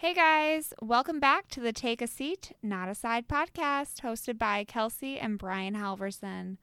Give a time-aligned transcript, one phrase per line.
[0.00, 4.62] Hey guys, welcome back to the Take a Seat, Not a Side podcast hosted by
[4.62, 6.58] Kelsey and Brian Halverson.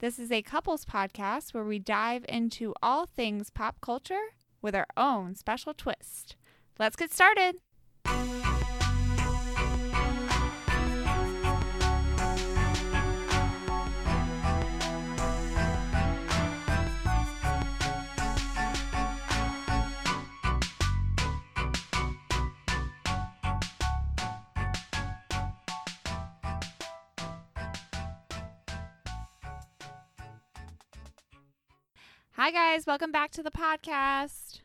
[0.00, 4.88] This is a couples podcast where we dive into all things pop culture with our
[4.96, 6.34] own special twist.
[6.80, 7.58] Let's get started.
[32.42, 32.86] Hi, guys.
[32.86, 34.60] Welcome back to the podcast.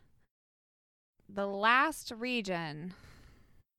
[1.27, 2.93] The last region.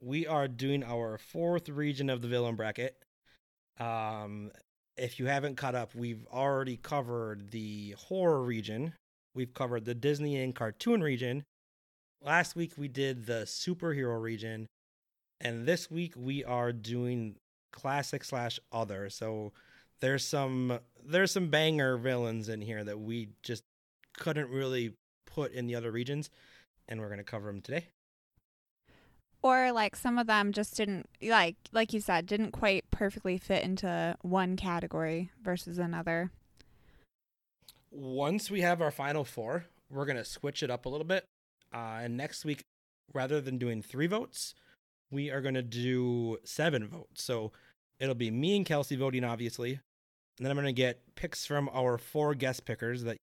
[0.02, 2.94] we are doing our fourth region of the villain bracket.
[3.80, 4.50] Um,
[4.98, 8.92] if you haven't caught up, we've already covered the horror region.
[9.34, 11.44] We've covered the Disney and cartoon region.
[12.20, 14.66] Last week we did the superhero region,
[15.40, 17.36] and this week we are doing
[17.72, 19.08] classic slash other.
[19.08, 19.54] So
[20.00, 23.62] there's some there's some banger villains in here that we just
[24.18, 24.94] couldn't really
[25.26, 26.30] put in the other regions,
[26.88, 27.86] and we're gonna cover them today.
[29.42, 33.62] Or like some of them just didn't like like you said, didn't quite perfectly fit
[33.62, 36.30] into one category versus another.
[37.90, 41.24] once we have our final four, we're gonna switch it up a little bit.
[41.72, 42.62] Uh, and next week,
[43.14, 44.54] rather than doing three votes,
[45.10, 47.22] we are gonna do seven votes.
[47.22, 47.52] So
[48.00, 49.72] it'll be me and Kelsey voting, obviously,
[50.38, 53.16] and then I'm gonna get picks from our four guest pickers that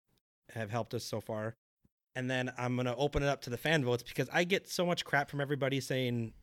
[0.54, 1.56] have helped us so far,
[2.16, 4.86] and then I'm gonna open it up to the fan votes because I get so
[4.86, 6.34] much crap from everybody saying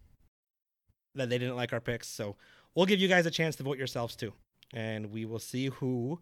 [1.14, 2.08] that they didn't like our picks.
[2.08, 2.36] So
[2.74, 4.32] we'll give you guys a chance to vote yourselves too,
[4.72, 6.20] and we will see who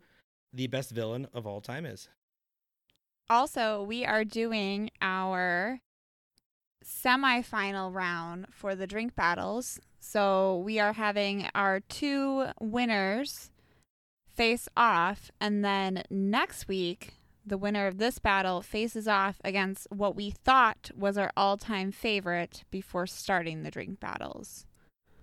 [0.53, 2.09] the best villain of all time is.
[3.29, 5.81] Also, we are doing our
[6.84, 9.81] semifinal round for the drink battles.
[9.98, 13.51] So we are having our two winners
[14.33, 17.14] face off, and then next week,
[17.46, 21.92] the winner of this battle faces off against what we thought was our all time
[21.92, 24.67] favorite before starting the drink battles.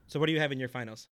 [0.08, 1.10] So what do you have in your finals?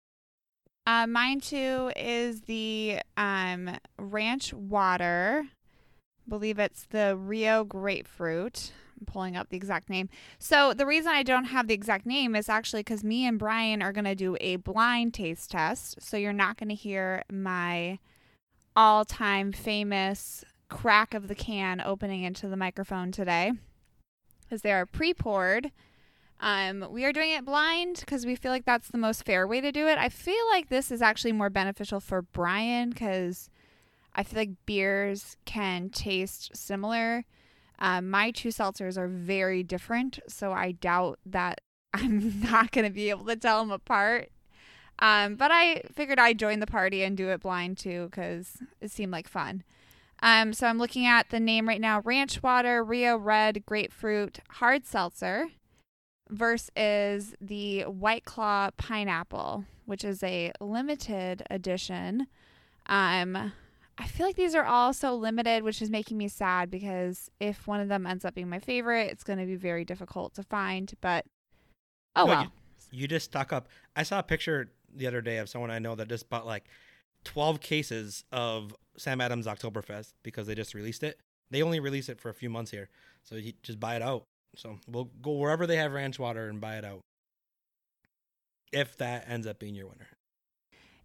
[0.86, 5.44] Uh, mine too is the um, ranch water.
[5.46, 8.72] I believe it's the Rio grapefruit.
[8.98, 10.08] I'm pulling up the exact name.
[10.38, 13.82] So the reason I don't have the exact name is actually because me and Brian
[13.82, 16.02] are gonna do a blind taste test.
[16.02, 17.98] So you're not gonna hear my
[18.74, 23.52] all-time famous crack of the can opening into the microphone today,
[24.42, 25.72] because they are pre-poured.
[26.40, 29.60] Um, we are doing it blind because we feel like that's the most fair way
[29.60, 29.98] to do it.
[29.98, 33.50] I feel like this is actually more beneficial for Brian because
[34.14, 37.24] I feel like beers can taste similar.
[37.80, 41.60] Um, my two seltzers are very different, so I doubt that
[41.94, 44.30] I'm not going to be able to tell them apart.
[45.00, 48.90] Um, but I figured I'd join the party and do it blind too because it
[48.90, 49.62] seemed like fun.
[50.20, 54.86] Um, so I'm looking at the name right now Ranch Water, Rio Red, Grapefruit, Hard
[54.86, 55.48] Seltzer
[56.28, 62.26] versus the White Claw Pineapple, which is a limited edition.
[62.86, 63.52] Um,
[64.00, 67.66] I feel like these are all so limited, which is making me sad because if
[67.66, 70.42] one of them ends up being my favorite, it's going to be very difficult to
[70.42, 70.92] find.
[71.00, 71.26] But
[72.14, 72.42] oh No, well.
[72.42, 73.68] You, you just stock up.
[73.96, 76.64] I saw a picture the other day of someone I know that just bought like
[77.24, 81.18] 12 cases of Sam Adams Oktoberfest because they just released it.
[81.50, 82.88] They only release it for a few months here,
[83.24, 84.24] so you just buy it out.
[84.56, 87.00] So we'll go wherever they have ranch water and buy it out.
[88.72, 90.08] If that ends up being your winner.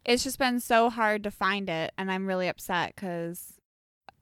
[0.06, 3.53] It's just been so hard to find it, and I'm really upset because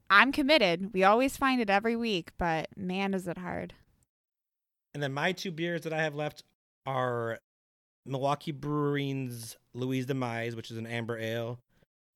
[0.08, 0.92] I'm committed.
[0.92, 3.74] We always find it every week, but man, is it hard.
[4.94, 6.44] And then my two beers that I have left
[6.86, 7.38] are
[8.06, 11.58] Milwaukee Brewing's Louie's Demise, which is an amber ale,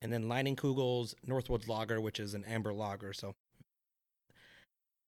[0.02, 3.12] and then Leinenkugel's Northwoods Lager, which is an amber lager.
[3.12, 3.34] So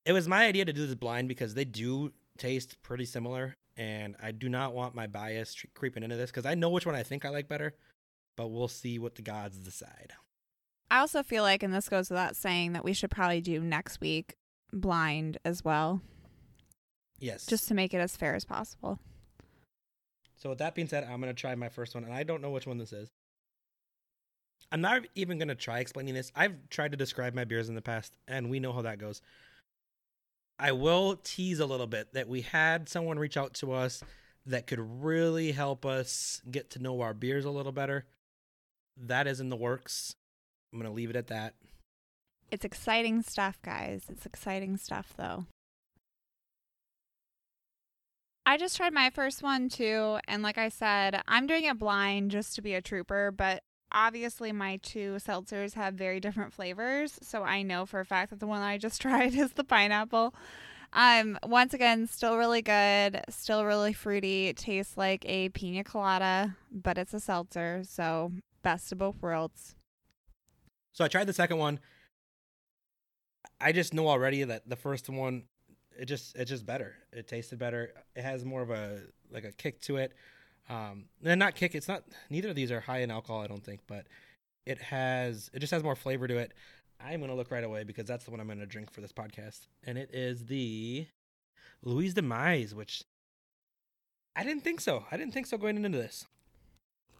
[0.04, 4.16] it was my idea to do this blind because they do taste pretty similar, and
[4.22, 7.02] I do not want my bias creeping into this because I know which one I
[7.02, 7.74] think I like better,
[8.36, 10.12] but we'll see what the gods decide.
[10.90, 14.00] I also feel like, and this goes without saying, that we should probably do next
[14.00, 14.36] week
[14.72, 16.00] blind as well,
[17.18, 17.44] Yes.
[17.44, 18.98] just to make it as fair as possible.
[20.36, 22.50] So with that being said, I'm gonna try my first one, and I don't know
[22.50, 23.10] which one this is.
[24.70, 26.30] I'm not even gonna try explaining this.
[26.34, 29.22] I've tried to describe my beers in the past, and we know how that goes.
[30.58, 34.02] I will tease a little bit that we had someone reach out to us
[34.44, 38.06] that could really help us get to know our beers a little better.
[38.96, 40.16] That is in the works.
[40.72, 41.54] I'm gonna leave it at that.
[42.50, 44.04] It's exciting stuff, guys.
[44.08, 45.46] It's exciting stuff, though.
[48.44, 50.18] I just tried my first one too.
[50.26, 53.62] And like I said, I'm doing it blind just to be a trooper, but
[53.92, 57.18] obviously my two seltzers have very different flavors.
[57.22, 60.34] So I know for a fact that the one I just tried is the pineapple.
[60.92, 64.48] Um, once again, still really good, still really fruity.
[64.48, 67.82] It tastes like a pina colada, but it's a seltzer.
[67.84, 68.32] So
[68.62, 69.74] best of both worlds.
[70.92, 71.80] So I tried the second one.
[73.60, 75.44] I just know already that the first one,
[75.98, 76.94] it just it's just better.
[77.12, 77.92] It tasted better.
[78.14, 79.00] It has more of a
[79.30, 80.14] like a kick to it.
[80.68, 81.74] Um, and not kick.
[81.74, 82.04] It's not.
[82.30, 83.40] Neither of these are high in alcohol.
[83.40, 84.06] I don't think, but
[84.66, 85.50] it has.
[85.52, 86.52] It just has more flavor to it.
[87.00, 89.66] I'm gonna look right away because that's the one I'm gonna drink for this podcast,
[89.84, 91.06] and it is the
[91.82, 93.04] Louie's Demise, which
[94.36, 95.04] I didn't think so.
[95.10, 96.26] I didn't think so going into this.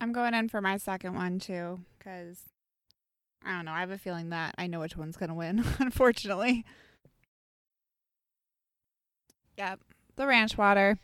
[0.00, 2.40] I'm going in for my second one too, because
[3.44, 3.72] I don't know.
[3.72, 6.64] I have a feeling that I know which one's to win, unfortunately.
[9.56, 9.80] Yep.
[10.16, 10.98] The ranch water.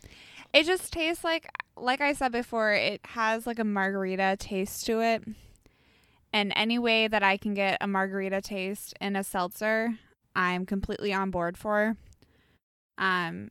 [0.53, 5.01] It just tastes like like I said before, it has like a margarita taste to
[5.01, 5.23] it.
[6.33, 9.97] And any way that I can get a margarita taste in a seltzer,
[10.35, 11.97] I'm completely on board for.
[12.97, 13.49] Um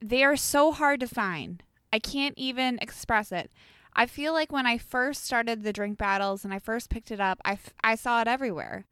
[0.00, 1.62] they are so hard to find.
[1.92, 3.50] I can't even express it.
[3.94, 7.20] I feel like when I first started the drink battles and I first picked it
[7.20, 8.86] up, I, f- I saw it everywhere.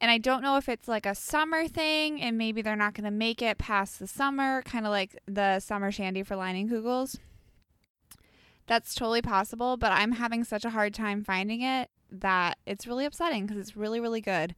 [0.00, 3.04] And I don't know if it's like a summer thing and maybe they're not going
[3.04, 7.18] to make it past the summer, kind of like the summer shandy for Kugels.
[8.66, 13.04] That's totally possible, but I'm having such a hard time finding it that it's really
[13.04, 14.54] upsetting because it's really, really good.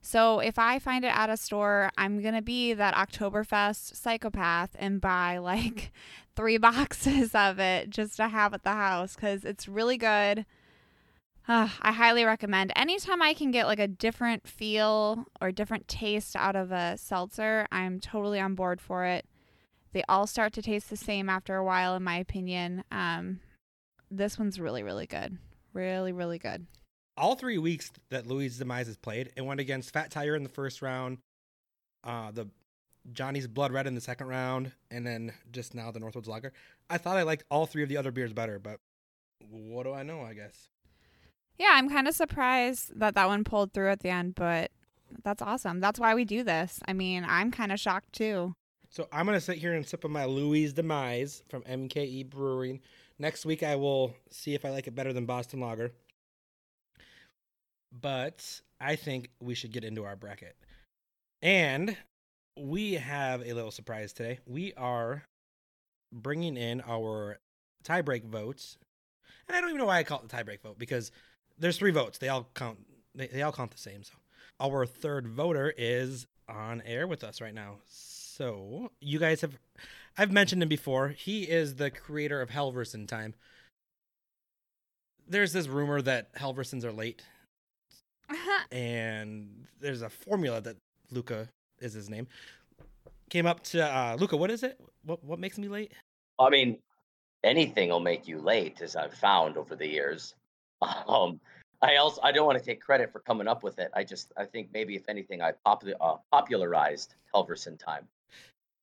[0.00, 4.70] So if I find it at a store, I'm going to be that Oktoberfest psychopath
[4.78, 5.92] and buy like
[6.36, 10.46] three boxes of it just to have at the house because it's really good.
[11.48, 12.72] Uh, I highly recommend.
[12.74, 17.66] Anytime I can get like a different feel or different taste out of a seltzer,
[17.70, 19.26] I'm totally on board for it.
[19.92, 22.84] They all start to taste the same after a while, in my opinion.
[22.90, 23.40] Um,
[24.10, 25.38] this one's really, really good.
[25.72, 26.66] Really, really good
[27.16, 30.48] all three weeks that Louie's Demise has played, it went against Fat Tire in the
[30.48, 31.18] first round,
[32.04, 32.48] uh, the
[33.12, 36.52] Johnny's Blood Red in the second round, and then just now the Northwoods Lager.
[36.90, 38.80] I thought I liked all three of the other beers better, but
[39.48, 40.22] what do I know?
[40.22, 40.68] I guess.
[41.58, 44.70] Yeah, I'm kind of surprised that that one pulled through at the end, but
[45.24, 45.80] that's awesome.
[45.80, 46.80] That's why we do this.
[46.86, 48.54] I mean, I'm kind of shocked too.
[48.90, 52.80] So I'm gonna sit here and sip on my Louie's Demise from MKE Brewing.
[53.18, 55.92] Next week I will see if I like it better than Boston Lager
[58.00, 60.56] but I think we should get into our bracket.
[61.42, 61.96] And
[62.58, 64.38] we have a little surprise today.
[64.46, 65.24] We are
[66.12, 67.38] bringing in our
[67.84, 68.78] tiebreak votes.
[69.48, 71.12] And I don't even know why I call it the tiebreak vote because
[71.58, 72.18] there's three votes.
[72.18, 72.78] They all count
[73.14, 74.02] they, they all count the same.
[74.02, 74.14] So
[74.60, 77.76] our third voter is on air with us right now.
[77.86, 79.58] So you guys have
[80.18, 81.08] I've mentioned him before.
[81.08, 83.34] He is the creator of Helverson Time.
[85.28, 87.22] There's this rumor that Helversons are late
[88.72, 90.76] and there's a formula that
[91.10, 91.48] Luca
[91.80, 92.26] is his name
[93.30, 94.36] came up to uh, Luca.
[94.36, 94.80] What is it?
[95.04, 95.92] What what makes me late?
[96.38, 96.78] I mean,
[97.44, 100.34] anything will make you late, as I've found over the years.
[101.08, 101.40] Um,
[101.80, 103.90] I also I don't want to take credit for coming up with it.
[103.94, 108.06] I just I think maybe if anything I popular uh, popularized Helverson time.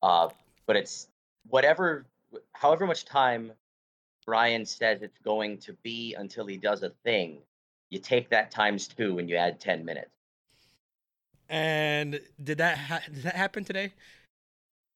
[0.02, 0.30] Uh,
[0.66, 1.08] but it's
[1.48, 2.06] whatever,
[2.54, 3.52] however much time
[4.26, 7.40] Brian says it's going to be until he does a thing
[7.94, 10.10] you take that times two and you add 10 minutes.
[11.48, 13.94] And did that ha- did that happen today?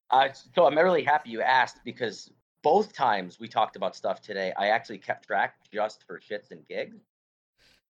[0.09, 2.31] Uh, so I'm really happy you asked because
[2.63, 6.67] both times we talked about stuff today, I actually kept track just for shits and
[6.67, 6.97] gigs,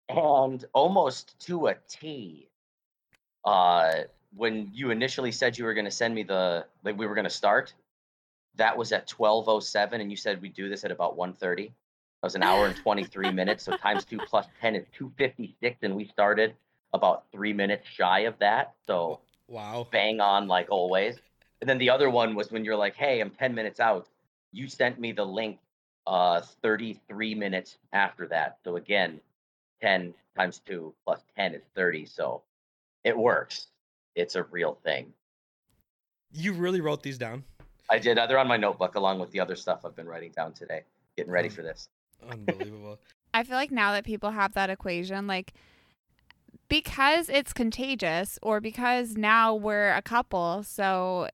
[0.09, 2.49] and almost to a T.
[3.45, 4.03] Uh,
[4.35, 7.23] when you initially said you were going to send me the like we were going
[7.23, 7.73] to start,
[8.57, 11.71] that was at 12:07, and you said we do this at about 1:30
[12.23, 13.63] was an hour and 23 minutes.
[13.63, 15.77] So times two plus 10 is 256.
[15.83, 16.55] And we started
[16.93, 18.73] about three minutes shy of that.
[18.87, 21.17] So wow, bang on like always.
[21.61, 24.07] And then the other one was when you're like, hey, I'm 10 minutes out.
[24.51, 25.59] You sent me the link
[26.05, 28.57] uh 33 minutes after that.
[28.63, 29.19] So again,
[29.81, 32.05] 10 times 2 plus 10 is 30.
[32.05, 32.43] So
[33.03, 33.67] it works.
[34.15, 35.13] It's a real thing.
[36.31, 37.43] You really wrote these down?
[37.89, 38.17] I did.
[38.17, 40.83] Uh, they're on my notebook along with the other stuff I've been writing down today,
[41.15, 41.87] getting ready for this.
[42.29, 42.99] Unbelievable.
[43.33, 45.53] I feel like now that people have that equation, like
[46.69, 51.29] because it's contagious or because now we're a couple, so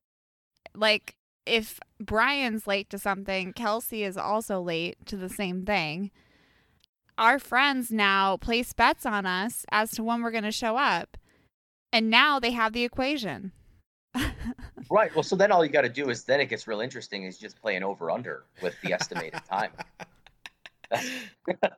[0.74, 6.10] like if Brian's late to something, Kelsey is also late to the same thing.
[7.16, 11.16] Our friends now place bets on us as to when we're going to show up.
[11.92, 13.52] And now they have the equation.
[14.90, 15.14] Right.
[15.14, 17.38] Well, so then all you got to do is then it gets real interesting is
[17.38, 19.70] just play an over under with the estimated time.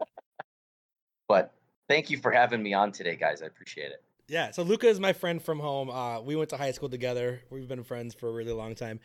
[1.29, 1.55] but
[1.89, 3.43] thank you for having me on today, guys.
[3.43, 4.03] I appreciate it.
[4.29, 5.89] Yeah, so Luca is my friend from home.
[5.89, 7.43] Uh, we went to high school together.
[7.49, 9.01] We've been friends for a really long time.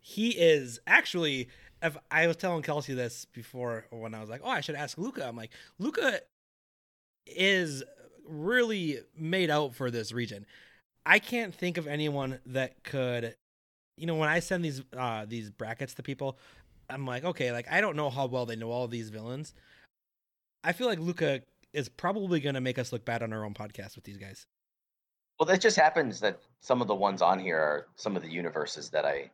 [0.00, 1.48] He is actually.
[1.80, 4.96] If I was telling Kelsey this before when I was like, "Oh, I should ask
[4.98, 6.20] Luca." I'm like, Luca
[7.26, 7.84] is
[8.26, 10.46] really made out for this region.
[11.06, 13.36] I can't think of anyone that could.
[13.96, 16.38] You know, when I send these uh, these brackets to people,
[16.90, 19.54] I'm like, okay, like I don't know how well they know all these villains.
[20.62, 21.42] I feel like Luca
[21.72, 24.46] is probably going to make us look bad on our own podcast with these guys.
[25.38, 28.30] Well, it just happens that some of the ones on here are some of the
[28.30, 29.30] universes that I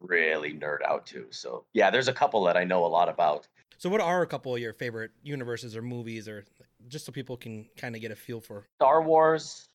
[0.00, 1.26] really nerd out to.
[1.30, 3.46] So yeah, there's a couple that I know a lot about.
[3.78, 6.44] So, what are a couple of your favorite universes or movies, or
[6.88, 8.64] just so people can kind of get a feel for?
[8.78, 9.68] Star Wars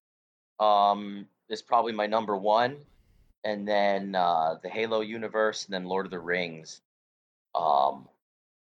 [0.60, 2.78] um, is probably my number one,
[3.44, 6.82] and then uh, the Halo universe, and then Lord of the Rings.
[7.56, 8.08] Um,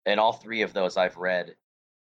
[0.06, 1.56] and all three of those I've read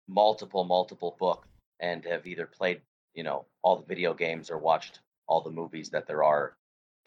[0.08, 1.48] multiple, multiple books
[1.80, 2.80] and have either played
[3.14, 6.56] you know all the video games or watched all the movies that there are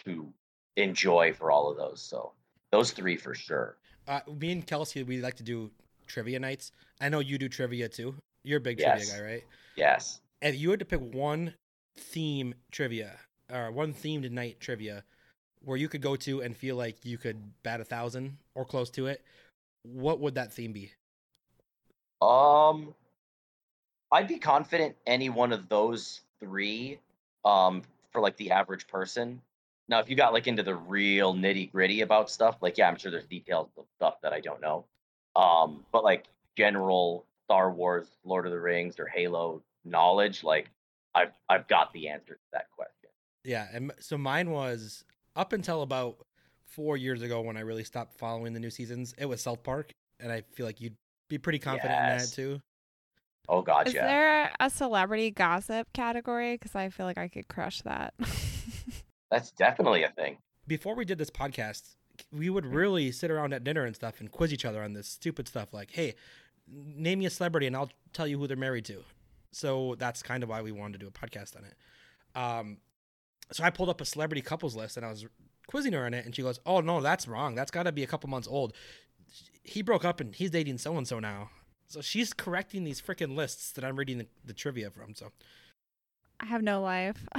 [0.06, 0.32] to
[0.78, 2.02] enjoy for all of those.
[2.02, 2.34] So
[2.72, 3.78] those three for sure.
[4.08, 5.72] Uh, me and Kelsey, we like to do
[6.08, 6.72] trivia nights.
[7.00, 8.16] I know you do trivia too.
[8.44, 9.08] You're a big Yes.
[9.08, 9.44] trivia guy, right?
[9.76, 10.22] Yes.
[10.42, 11.54] And you had to pick one
[11.98, 13.18] theme trivia
[13.52, 15.04] or one themed night trivia
[15.64, 18.90] where you could go to and feel like you could bat a thousand or close
[18.92, 19.24] to it.
[19.84, 20.92] What would that theme be?
[22.22, 22.94] Um,
[24.12, 27.00] I'd be confident any one of those three.
[27.44, 27.82] Um,
[28.12, 29.42] for like the average person.
[29.88, 32.98] Now, if you got like into the real nitty gritty about stuff, like yeah, I'm
[32.98, 34.86] sure there's details of stuff that I don't know.
[35.36, 36.26] Um, but like
[36.58, 40.70] general Star Wars, Lord of the Rings, or Halo knowledge, like
[41.16, 43.10] I've I've got the answer to that question.
[43.44, 45.04] Yeah, and so mine was
[45.36, 46.18] up until about
[46.66, 49.14] four years ago when I really stopped following the new seasons.
[49.18, 50.96] It was South Park, and I feel like you'd
[51.30, 52.60] be pretty confident in that too.
[53.50, 54.06] Oh God, Is yeah.
[54.06, 56.56] there a celebrity gossip category?
[56.56, 58.14] Because I feel like I could crush that.
[59.32, 60.38] That's definitely a thing.
[60.68, 61.96] Before we did this podcast,
[62.32, 62.74] we would mm.
[62.74, 65.74] really sit around at dinner and stuff and quiz each other on this stupid stuff
[65.74, 66.16] like, "Hey,
[66.68, 69.04] name me a celebrity, and I'll tell you who they're married to."
[69.52, 71.76] So that's kind of why we wanted to do a podcast on it.
[72.36, 72.78] Um,
[73.52, 75.26] so I pulled up a celebrity couples list and I was
[75.68, 77.56] quizzing her on it, and she goes, "Oh no, that's wrong.
[77.56, 78.74] That's got to be a couple months old.
[79.64, 81.50] He broke up and he's dating so and so now."
[81.88, 85.14] So she's correcting these freaking lists that I'm reading the, the trivia from.
[85.14, 85.34] So
[86.40, 87.28] I have no life.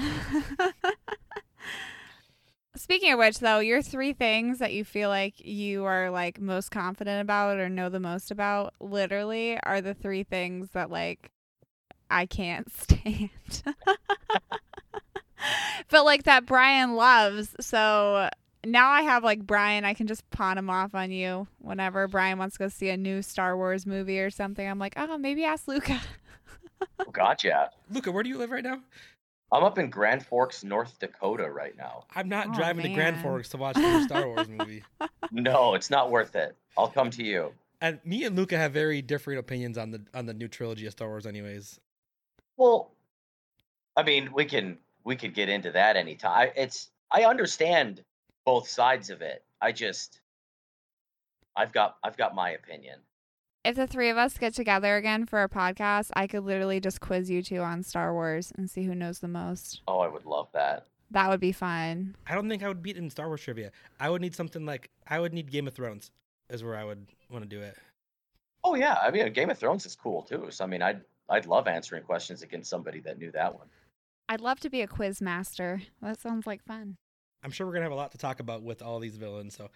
[2.77, 6.71] Speaking of which, though, your three things that you feel like you are like most
[6.71, 11.31] confident about or know the most about literally are the three things that like
[12.13, 13.31] I can't stand.
[15.91, 17.55] but like that Brian loves.
[17.61, 18.29] So
[18.65, 22.39] now I have like Brian, I can just pawn him off on you whenever Brian
[22.39, 24.67] wants to go see a new Star Wars movie or something.
[24.67, 26.01] I'm like, oh, maybe ask Luca.
[27.01, 27.39] Oh God.
[27.91, 28.81] Luca, where do you live right now?
[29.51, 32.05] I'm up in Grand Forks, North Dakota right now.
[32.15, 33.21] I'm not Oh, driving to Grand.
[33.21, 34.83] Forks to watch the new Star Wars movie.
[35.31, 36.57] No, it's not worth it.
[36.79, 37.53] I'll come to you.
[37.83, 40.93] And me and Luca have very different opinions on the on the new trilogy of
[40.93, 41.81] Star Wars, anyways.
[42.63, 42.93] Well,
[43.97, 46.51] I mean, we can we could get into that anytime.
[46.55, 48.05] It's I understand
[48.45, 49.43] both sides of it.
[49.61, 50.21] I just
[51.57, 53.01] I've got I've got my opinion.
[53.65, 57.01] if the three of us get together again for a podcast, I could literally just
[57.01, 59.83] quiz you two on Star Wars and see who knows the most.
[59.89, 60.87] Oh, I would love that.
[61.11, 62.15] That would be fun.
[62.29, 63.73] I don't think I would beat in Star Wars trivia.
[63.99, 66.13] I would need something like I would need Game of Thrones,
[66.49, 67.77] is where I would want to do it.
[68.63, 70.47] Oh yeah, I mean, Game of Thrones is cool too.
[70.51, 71.01] So I mean, I'd
[71.33, 73.67] I'd love answering questions against somebody that knew that one.
[74.29, 75.83] I'd love to be a quiz master.
[76.03, 76.97] That sounds like fun.
[77.43, 79.57] I'm sure we're gonna have a lot to talk about with all these villains.
[79.57, 79.71] So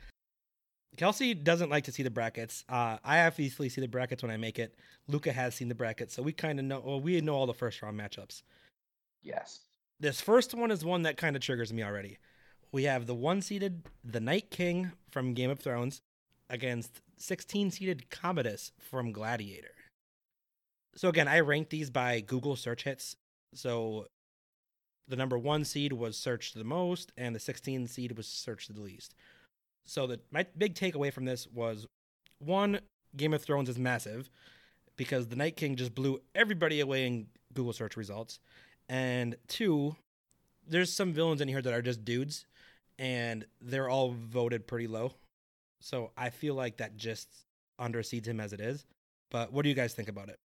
[0.97, 2.65] Kelsey doesn't like to see the brackets.
[2.69, 4.77] Uh, I obviously see the brackets when I make it.
[5.09, 6.81] Luca has seen the brackets, so we kind of know.
[6.85, 8.43] Well, we know all the first round matchups.
[9.23, 9.61] Yes.
[9.99, 12.19] This first one is one that kind of triggers me already.
[12.71, 16.03] We have the one seeded, the Night King from Game of Thrones,
[16.51, 19.76] against 16 seeded Commodus from Gladiator.
[20.97, 23.17] So again, I ranked these by Google search hits.
[23.55, 24.07] So
[25.09, 28.81] the number one seed was searched the most, and the 16 seed was searched the
[28.81, 29.15] least.
[29.85, 31.87] So the my big takeaway from this was
[32.39, 32.81] one,
[33.17, 34.29] Game of Thrones is massive
[34.97, 38.41] because the Night King just blew everybody away in Google search results.
[38.89, 39.97] And two,
[40.67, 42.47] there's some villains in here that are just dudes,
[42.99, 45.13] and they're all voted pretty low.
[45.81, 47.29] So I feel like that just
[47.81, 48.87] underseeds him as it is.
[49.31, 50.39] But what do you guys think about it?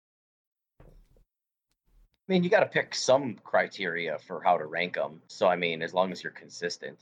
[2.29, 5.21] I mean, you got to pick some criteria for how to rank them.
[5.27, 6.99] So I mean, as long as you're consistent,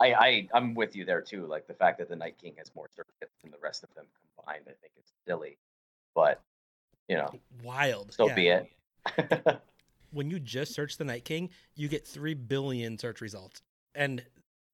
[0.00, 1.46] I, I, I I'm with you there too.
[1.46, 4.06] Like the fact that the Night King has more circuits than the rest of them
[4.36, 5.58] combined, I think is silly.
[6.14, 6.40] But
[7.08, 7.30] you know,
[7.62, 8.12] Wild.
[8.12, 8.34] so yeah.
[8.34, 9.62] be it.
[10.12, 13.62] When you just search the Night King, you get three billion search results,
[13.94, 14.22] and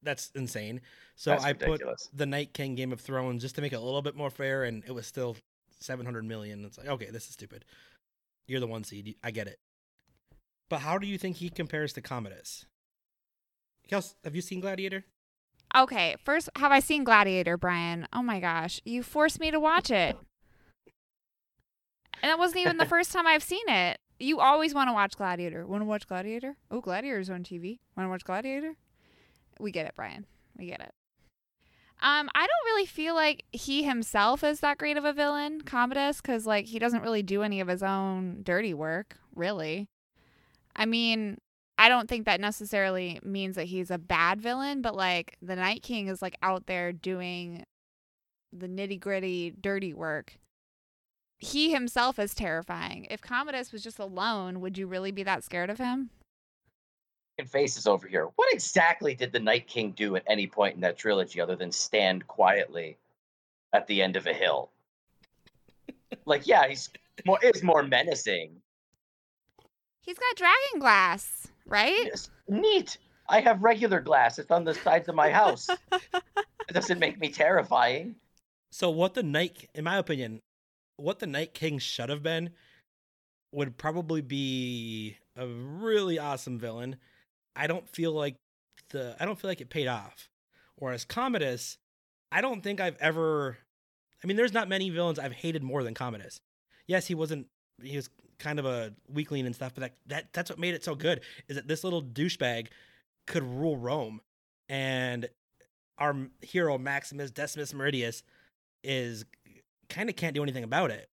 [0.02, 0.80] that's insane.
[1.14, 1.82] So That's I put
[2.12, 4.64] the Night King Game of Thrones just to make it a little bit more fair,
[4.64, 5.36] and it was still
[5.80, 6.64] 700 million.
[6.64, 7.64] It's like, okay, this is stupid.
[8.46, 9.16] You're the one seed.
[9.22, 9.58] I get it.
[10.68, 12.66] But how do you think he compares to Commodus?
[13.90, 15.04] Kels, have you seen Gladiator?
[15.76, 18.06] Okay, first, have I seen Gladiator, Brian?
[18.12, 20.16] Oh my gosh, you forced me to watch it.
[22.22, 23.98] And that wasn't even the first time I've seen it.
[24.18, 25.66] You always want to watch Gladiator.
[25.66, 26.56] Want to watch Gladiator?
[26.70, 27.78] Oh, Gladiator's on TV.
[27.96, 28.74] Want to watch Gladiator?
[29.60, 30.26] We get it, Brian.
[30.56, 30.92] We get it.
[32.00, 36.20] Um, I don't really feel like he himself is that great of a villain, Commodus,
[36.20, 39.88] because like he doesn't really do any of his own dirty work, really.
[40.78, 41.38] I mean,
[41.76, 45.82] I don't think that necessarily means that he's a bad villain, but like the Night
[45.82, 47.64] King is like out there doing
[48.52, 50.38] the nitty gritty, dirty work.
[51.38, 53.06] He himself is terrifying.
[53.10, 56.10] If Commodus was just alone, would you really be that scared of him?
[57.36, 58.28] Fucking faces over here.
[58.36, 61.70] What exactly did the Night King do at any point in that trilogy other than
[61.70, 62.98] stand quietly
[63.72, 64.70] at the end of a hill?
[66.24, 66.90] like, yeah, he's
[67.24, 68.60] more is more menacing.
[70.08, 72.06] He's got dragon glass, right?
[72.06, 72.96] Yes, neat.
[73.28, 74.38] I have regular glass.
[74.38, 75.68] It's on the sides of my house.
[75.92, 78.14] it doesn't make me terrifying.
[78.72, 80.40] So what the Night, in my opinion,
[80.96, 82.52] what the Night King should have been
[83.52, 86.96] would probably be a really awesome villain.
[87.54, 88.36] I don't feel like
[88.88, 90.30] the I don't feel like it paid off.
[90.76, 91.76] Whereas Commodus,
[92.32, 93.58] I don't think I've ever
[94.24, 96.40] I mean there's not many villains I've hated more than Commodus.
[96.86, 97.48] Yes, he wasn't
[97.82, 100.84] he was kind of a weakling and stuff, but that, that that's what made it
[100.84, 102.68] so good is that this little douchebag
[103.26, 104.20] could rule Rome
[104.68, 105.28] and
[105.98, 108.22] our hero Maximus Decimus Meridius
[108.84, 109.24] is
[109.88, 111.08] kind of can't do anything about it.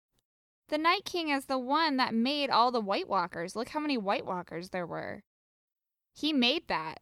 [0.69, 3.55] The Night King is the one that made all the White Walkers.
[3.55, 5.21] Look how many White Walkers there were.
[6.13, 7.01] He made that.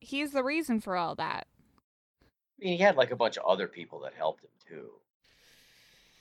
[0.00, 1.46] He's the reason for all that.
[2.22, 4.90] I mean, he had like a bunch of other people that helped him too.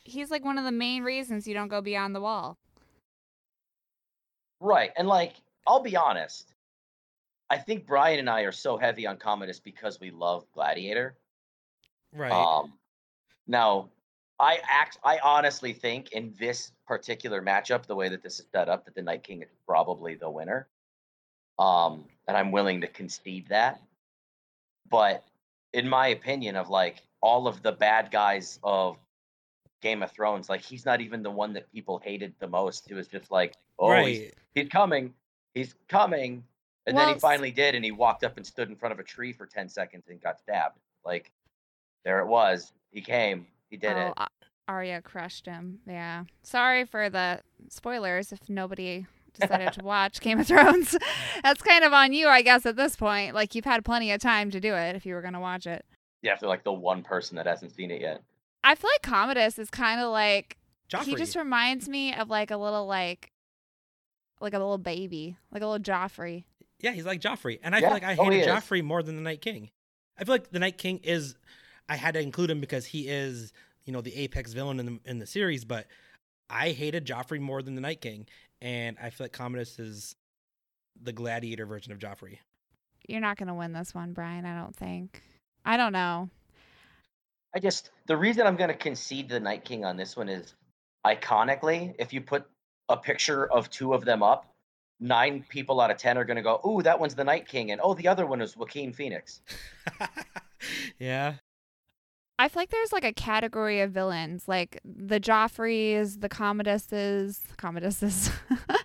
[0.04, 2.58] He's like one of the main reasons you don't go beyond the wall.
[4.60, 4.92] Right.
[4.98, 5.34] And like,
[5.66, 6.54] I'll be honest.
[7.50, 11.16] I think Brian and I are so heavy on Commodus because we love Gladiator.
[12.14, 12.32] Right.
[12.32, 12.74] Um,
[13.48, 13.90] now,
[14.40, 15.00] I act.
[15.04, 18.96] I honestly think in this particular matchup, the way that this is set up, that
[18.96, 20.68] the Night King is probably the winner.
[21.58, 23.82] Um, and I'm willing to concede that.
[24.90, 25.24] But
[25.74, 28.98] in my opinion, of like all of the bad guys of
[29.82, 32.92] Game of Thrones, like he's not even the one that people hated the most.
[32.92, 34.08] It was just like, oh, right.
[34.08, 34.32] he's
[34.66, 35.14] coming,
[35.54, 36.44] he's coming,
[36.86, 39.04] and then he finally did, and he walked up and stood in front of a
[39.04, 40.80] tree for ten seconds and got stabbed.
[41.06, 41.32] Like,
[42.06, 42.74] there it was.
[42.92, 43.48] He came.
[43.70, 44.14] He did oh, it.
[44.18, 44.28] A-
[44.68, 45.80] Arya crushed him.
[45.88, 46.24] Yeah.
[46.44, 49.06] Sorry for the spoilers if nobody
[49.40, 50.96] decided to watch Game of Thrones.
[51.44, 53.34] That's kind of on you, I guess, at this point.
[53.34, 55.68] Like, you've had plenty of time to do it if you were going to watch
[55.68, 55.86] it.
[56.22, 58.22] Yeah, for like the one person that hasn't seen it yet.
[58.64, 60.58] I feel like Commodus is kind of like
[60.90, 61.04] Joffrey.
[61.04, 63.32] he just reminds me of like a little like
[64.40, 66.44] like a little baby, like a little Joffrey.
[66.80, 67.88] yeah, he's like Joffrey, and I Yeah.
[67.88, 68.48] feel like I Oh, he hated is.
[68.48, 69.70] Joffrey more than the Night King.
[70.18, 71.36] I feel like the Night King is.
[71.90, 73.54] I had to include him because he is,
[73.86, 75.64] you know, the apex villain in the in the series.
[75.66, 75.88] But
[76.50, 78.28] I hated Joffrey more than the Night King,
[78.62, 80.16] and I feel like Commodus is
[81.02, 82.40] the gladiator version of Joffrey.
[83.08, 85.22] You're not going to win this one, Brian, I don't think.
[85.64, 86.30] I don't know.
[87.56, 90.54] I just the reason I'm going to concede the Night King on this one is
[91.06, 92.46] iconically, if you put
[92.90, 94.54] a picture of two of them up,
[95.00, 97.72] nine people out of ten are going to go, "Ooh, that one's the Night King,"
[97.72, 99.42] and "Oh, the other one is Joaquin Phoenix."
[101.00, 101.36] yeah,
[102.40, 108.32] I feel like there's like a category of villains, like the Joffreys, the Commoduses, Commoduses,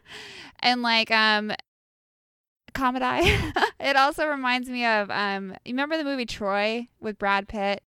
[0.61, 1.53] and like um,
[2.73, 3.53] Commodai.
[3.81, 7.83] it also reminds me of um, you remember the movie Troy with Brad Pitt?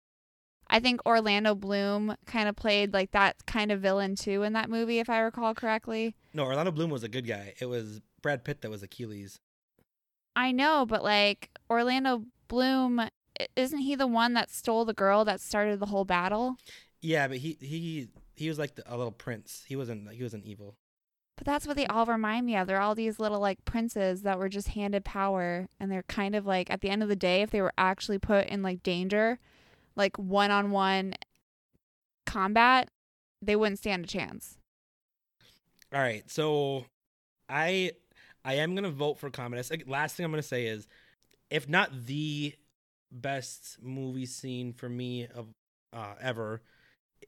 [0.75, 4.69] I think Orlando Bloom kind of played like that kind of villain too in that
[4.69, 6.17] movie, if I recall correctly.
[6.33, 7.53] no, Orlando Bloom was a good guy.
[7.61, 9.39] It was Brad Pitt that was Achilles.
[10.35, 13.07] I know, but like Orlando Bloom,
[13.55, 16.57] isn't he the one that stole the girl that started the whole battle?
[16.99, 19.63] Yeah, but he he he was like the, a little prince.
[19.65, 20.75] He wasn't he wasn't evil.
[21.37, 22.67] But that's what they all remind me of.
[22.67, 26.45] They're all these little like princes that were just handed power and they're kind of
[26.45, 29.39] like at the end of the day if they were actually put in like danger,
[29.95, 31.13] like one-on-one
[32.25, 32.89] combat,
[33.41, 34.57] they wouldn't stand a chance.
[35.93, 36.85] All right, so
[37.47, 37.91] I
[38.43, 39.71] I am gonna vote for Commodus.
[39.87, 40.87] Last thing I'm gonna say is,
[41.49, 42.53] if not the
[43.11, 45.47] best movie scene for me of
[45.93, 46.61] uh, ever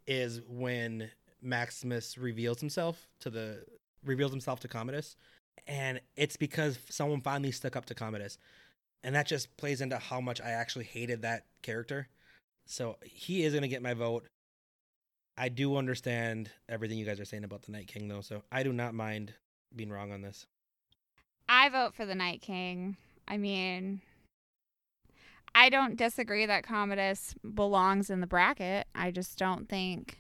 [0.05, 1.09] is when
[1.41, 3.63] Maximus reveals himself to the
[4.03, 5.15] reveals himself to Commodus,
[5.65, 8.37] and it's because someone finally stuck up to Commodus,
[9.03, 12.09] and that just plays into how much I actually hated that character.
[12.67, 14.25] So he is gonna get my vote.
[15.37, 18.63] I do understand everything you guys are saying about the Night King, though, so I
[18.63, 19.33] do not mind
[19.75, 20.45] being wrong on this.
[21.47, 22.97] I vote for the Night King.
[23.27, 24.01] I mean,
[25.53, 28.87] I don't disagree that Commodus belongs in the bracket.
[28.95, 30.19] I just don't think.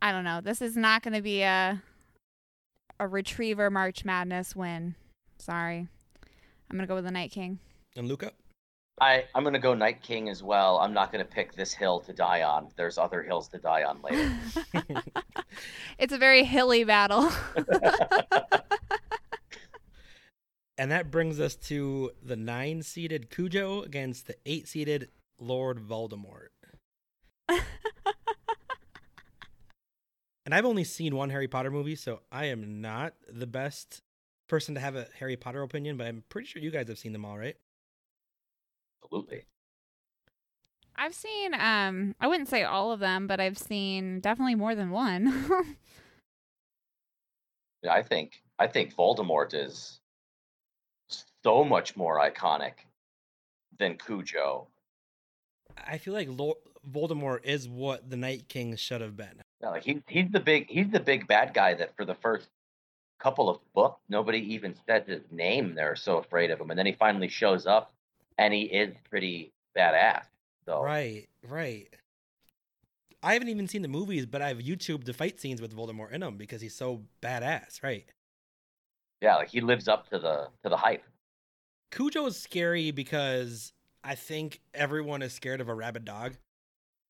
[0.00, 0.40] I don't know.
[0.40, 1.82] This is not going to be a
[2.98, 4.94] a retriever March Madness win.
[5.38, 5.86] Sorry,
[6.70, 7.58] I'm gonna go with the Night King.
[7.96, 8.32] And Luca,
[9.00, 10.78] I, I'm gonna go Night King as well.
[10.78, 12.68] I'm not gonna pick this hill to die on.
[12.76, 14.32] There's other hills to die on later.
[15.98, 17.30] it's a very hilly battle.
[20.78, 26.48] and that brings us to the nine-seeded Cujo against the eight-seeded Lord Voldemort.
[27.50, 27.60] and
[30.54, 34.00] I've only seen one Harry Potter movie, so I am not the best
[34.48, 37.12] person to have a Harry Potter opinion, but I'm pretty sure you guys have seen
[37.12, 37.56] them all, right?
[39.06, 39.44] Absolutely.
[40.96, 44.90] I've seen um I wouldn't say all of them, but I've seen definitely more than
[44.90, 45.76] one.
[47.82, 50.00] Yeah, I think I think Voldemort is
[51.44, 52.72] so much more iconic
[53.78, 54.66] than Cujo.
[55.86, 56.56] I feel like Lord
[56.90, 59.40] Voldemort is what the Night King should have been.
[59.62, 62.48] Yeah, like he, he's the big he's the big bad guy that for the first
[63.20, 65.74] couple of books nobody even said his name.
[65.76, 67.92] They're so afraid of him, and then he finally shows up,
[68.38, 70.24] and he is pretty badass.
[70.66, 71.88] So Right, right.
[73.22, 76.20] I haven't even seen the movies, but I've YouTubed the fight scenes with Voldemort in
[76.20, 78.06] them because he's so badass, right?
[79.20, 81.02] yeah, like he lives up to the to the hype.
[81.90, 83.72] Cujo is scary because
[84.04, 86.34] I think everyone is scared of a rabid dog,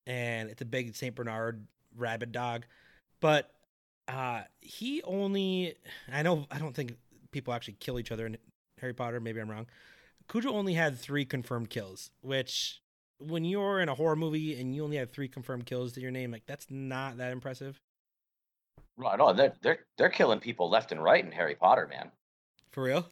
[0.06, 2.64] and it's a big Saint Bernard rabid dog.
[3.20, 3.50] But
[4.08, 5.74] uh, he only,
[6.12, 6.96] I know, I don't think
[7.32, 8.36] people actually kill each other in
[8.80, 9.20] Harry Potter.
[9.20, 9.66] Maybe I'm wrong.
[10.28, 12.80] Cujo only had three confirmed kills, which
[13.18, 16.10] when you're in a horror movie and you only have three confirmed kills to your
[16.10, 17.80] name, like that's not that impressive.
[18.96, 22.10] Right, no, they're they're they're killing people left and right in Harry Potter, man.
[22.72, 23.10] For real?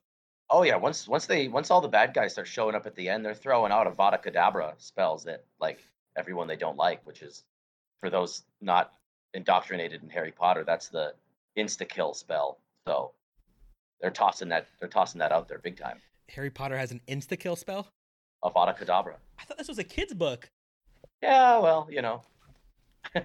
[0.51, 3.09] Oh yeah, once once they once all the bad guys start showing up at the
[3.09, 5.85] end, they're throwing out Avada Kedavra spells that like
[6.17, 7.45] everyone they don't like, which is
[8.01, 8.93] for those not
[9.35, 11.15] indoctrinated in Harry Potter, that's the
[11.57, 12.59] insta kill spell.
[12.87, 13.13] So
[14.01, 16.01] they're tossing that they're tossing that out there big time.
[16.31, 17.89] Harry Potter has an insta kill spell?
[18.45, 19.15] Avada Kedavra.
[19.39, 20.49] I thought this was a kid's book.
[21.23, 22.23] Yeah, well, you know.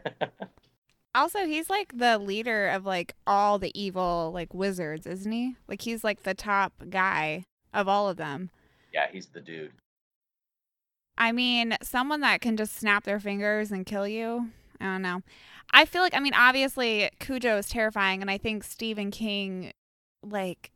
[1.15, 5.55] also, he's like the leader of like all the evil like wizards, isn't he?
[5.67, 8.49] Like he's like the top guy of all of them.
[8.93, 9.71] yeah, he's the dude.
[11.17, 14.49] I mean, someone that can just snap their fingers and kill you.
[14.79, 15.21] I don't know.
[15.71, 19.73] I feel like I mean, obviously Cujo is terrifying and I think Stephen King
[20.23, 20.71] like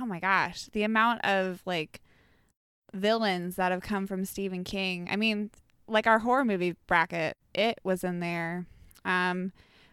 [0.00, 2.00] oh my gosh, the amount of like
[2.92, 5.08] villains that have come from Stephen King.
[5.10, 5.50] I mean,
[5.86, 8.66] like our horror movie bracket, it was in there.
[9.04, 9.52] Um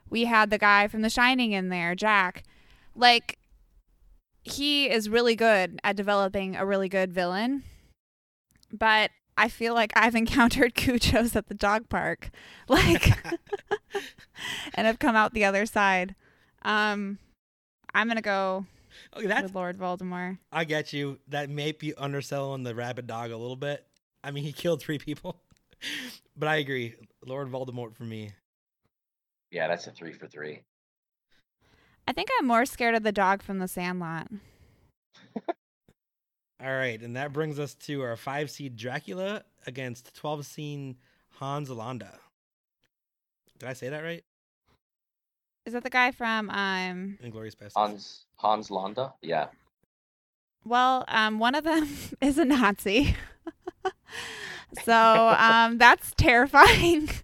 [0.09, 2.43] we had the guy from The Shining in there, Jack.
[2.95, 3.37] Like
[4.43, 7.63] he is really good at developing a really good villain.
[8.71, 12.29] But I feel like I've encountered Cujos at the dog park.
[12.69, 13.13] Like
[14.73, 16.15] and have come out the other side.
[16.63, 17.19] Um
[17.93, 18.65] I'm gonna go
[19.15, 20.37] Okay, that's with Lord Voldemort.
[20.51, 21.19] I get you.
[21.27, 23.85] That may be underselling the rabid dog a little bit.
[24.23, 25.41] I mean, he killed three people,
[26.37, 26.95] but I agree.
[27.25, 28.31] Lord Voldemort for me.
[29.51, 30.63] Yeah, that's a three for three.
[32.07, 34.27] I think I'm more scared of the dog from the Sandlot.
[36.59, 40.95] All right, and that brings us to our five seed Dracula against twelve seed
[41.35, 42.19] Hans Landa.
[43.59, 44.23] Did I say that right?
[45.67, 47.73] Is that the guy from um Inglourious Basterds.
[47.75, 49.13] Hans Hans Landa.
[49.21, 49.47] Yeah.
[50.63, 51.89] well, um one of them
[52.21, 53.17] is a Nazi.
[54.85, 57.09] so, um that's terrifying.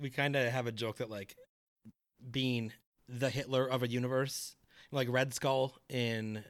[0.00, 1.36] we kind of have a joke that like
[2.30, 2.72] being
[3.06, 4.56] the Hitler of a universe,
[4.90, 6.42] like Red Skull in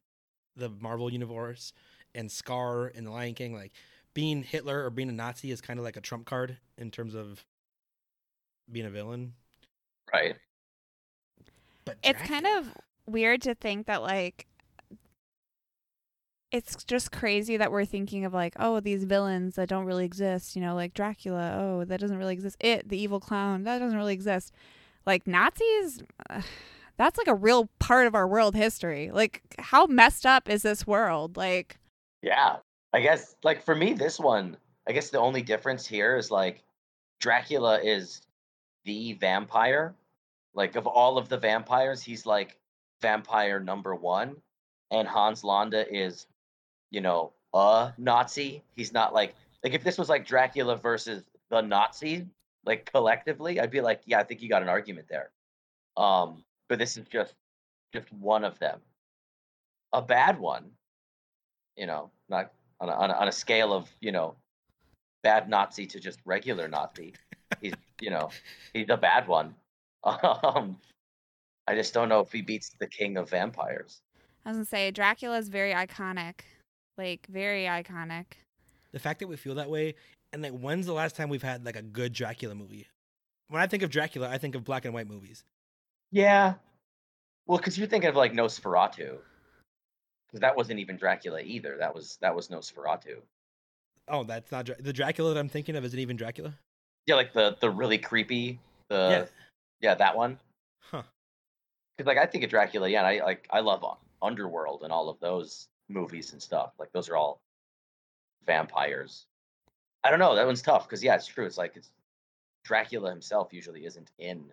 [0.54, 1.72] the Marvel universe
[2.14, 3.72] and Scar in the Lion King, like
[4.14, 7.16] being Hitler or being a Nazi is kind of like a trump card in terms
[7.16, 7.44] of
[8.70, 9.34] being a villain.
[10.12, 10.36] Right.
[11.84, 12.72] But it's kind of
[13.06, 14.46] weird to think that like
[16.50, 20.56] it's just crazy that we're thinking of like oh these villains that don't really exist
[20.56, 23.96] you know like dracula oh that doesn't really exist it the evil clown that doesn't
[23.98, 24.52] really exist
[25.06, 26.42] like nazis uh,
[26.96, 30.86] that's like a real part of our world history like how messed up is this
[30.86, 31.78] world like
[32.22, 32.56] Yeah.
[32.92, 34.56] I guess like for me, this one,
[34.88, 36.62] I guess the only difference here is like
[37.20, 38.22] Dracula is
[38.86, 39.94] the vampire.
[40.54, 42.56] Like of all of the vampires, he's like
[43.02, 44.36] vampire number one,
[44.90, 46.26] and Hans Landa is,
[46.90, 48.62] you know, a Nazi.
[48.74, 52.26] He's not like like if this was like Dracula versus the Nazi,
[52.64, 55.30] like collectively, I'd be like, yeah, I think you got an argument there.
[55.96, 57.34] Um, but this is just
[57.92, 58.80] just one of them.
[59.92, 60.70] A bad one,
[61.76, 64.36] you know, not on a, on a, on a scale of you know,
[65.22, 67.14] bad Nazi to just regular Nazi.
[67.60, 68.30] He's you know,
[68.72, 69.54] he's a bad one.
[70.04, 70.78] Um,
[71.66, 74.00] I just don't know if he beats the king of vampires.
[74.44, 76.40] I was gonna say Dracula is very iconic,
[76.96, 78.26] like very iconic.
[78.92, 79.96] The fact that we feel that way,
[80.32, 82.86] and like, when's the last time we've had like a good Dracula movie?
[83.48, 85.44] When I think of Dracula, I think of black and white movies.
[86.12, 86.54] Yeah.
[87.46, 89.18] Well, because you're thinking of like Nosferatu,
[90.28, 91.76] because that wasn't even Dracula either.
[91.78, 93.16] That was that was Nosferatu.
[94.08, 95.84] Oh, that's not Dra- the Dracula that I'm thinking of.
[95.84, 96.54] Isn't even Dracula?
[97.06, 99.24] Yeah, like the the really creepy the yeah.
[99.90, 100.38] yeah, that one.
[100.82, 101.02] Huh.
[101.96, 103.84] Because like I think of Dracula, yeah, and I like I love
[104.22, 106.72] Underworld and all of those movies and stuff.
[106.78, 107.40] Like those are all
[108.46, 109.26] vampires.
[110.04, 110.34] I don't know.
[110.34, 111.46] That one's tough because yeah, it's true.
[111.46, 111.90] It's like it's
[112.64, 114.44] Dracula himself usually isn't in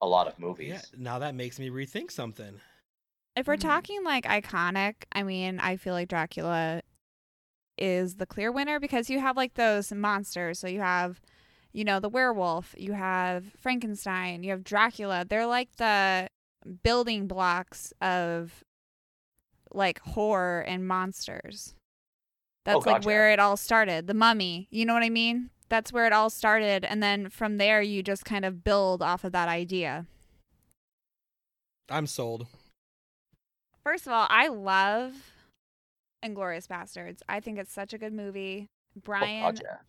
[0.00, 0.68] a lot of movies.
[0.70, 0.80] Yeah.
[0.98, 2.60] Now that makes me rethink something.
[3.36, 3.60] If we're Mm.
[3.60, 6.82] talking like iconic, I mean, I feel like Dracula
[7.78, 10.58] is the clear winner because you have like those monsters.
[10.58, 11.20] So you have,
[11.72, 15.24] you know, the werewolf, you have Frankenstein, you have Dracula.
[15.28, 16.28] They're like the
[16.82, 18.62] building blocks of
[19.72, 21.74] like horror and monsters.
[21.74, 21.78] Oh,
[22.64, 23.06] That's like Oh, gotcha.
[23.06, 24.06] where it all started.
[24.06, 25.50] The mummy, you know what I mean?
[25.68, 26.84] That's where it all started.
[26.84, 30.06] And then from there, you just kind of build off of that idea.
[31.88, 32.46] I'm sold.
[33.82, 35.14] First of all, I love
[36.24, 37.20] Inglourious Basterds.
[37.28, 38.68] I think it's such a good movie.
[38.96, 39.80] Oh, Brian gotcha.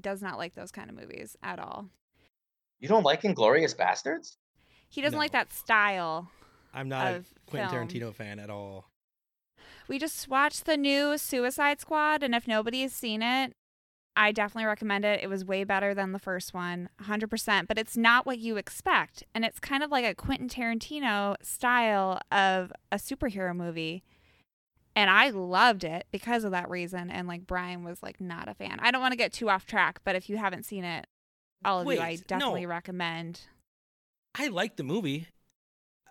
[0.00, 1.88] does not like those kind of movies at all.
[2.80, 4.36] You don't like Inglourious Basterds?
[4.88, 6.30] He doesn't like that style.
[6.72, 7.88] I'm not Of a Quentin film.
[7.88, 8.86] Tarantino fan at all.
[9.88, 13.52] We just watched the new Suicide Squad, and if nobody has seen it,
[14.16, 15.20] I definitely recommend it.
[15.22, 19.24] It was way better than the first one, 100%, but it's not what you expect.
[19.34, 24.02] And it's kind of like a Quentin Tarantino style of a superhero movie.
[25.00, 27.10] And I loved it because of that reason.
[27.10, 28.78] And like Brian was like not a fan.
[28.82, 31.06] I don't want to get too off track, but if you haven't seen it,
[31.64, 32.68] all of you, I definitely no.
[32.68, 33.40] recommend.
[34.34, 35.28] I liked the movie.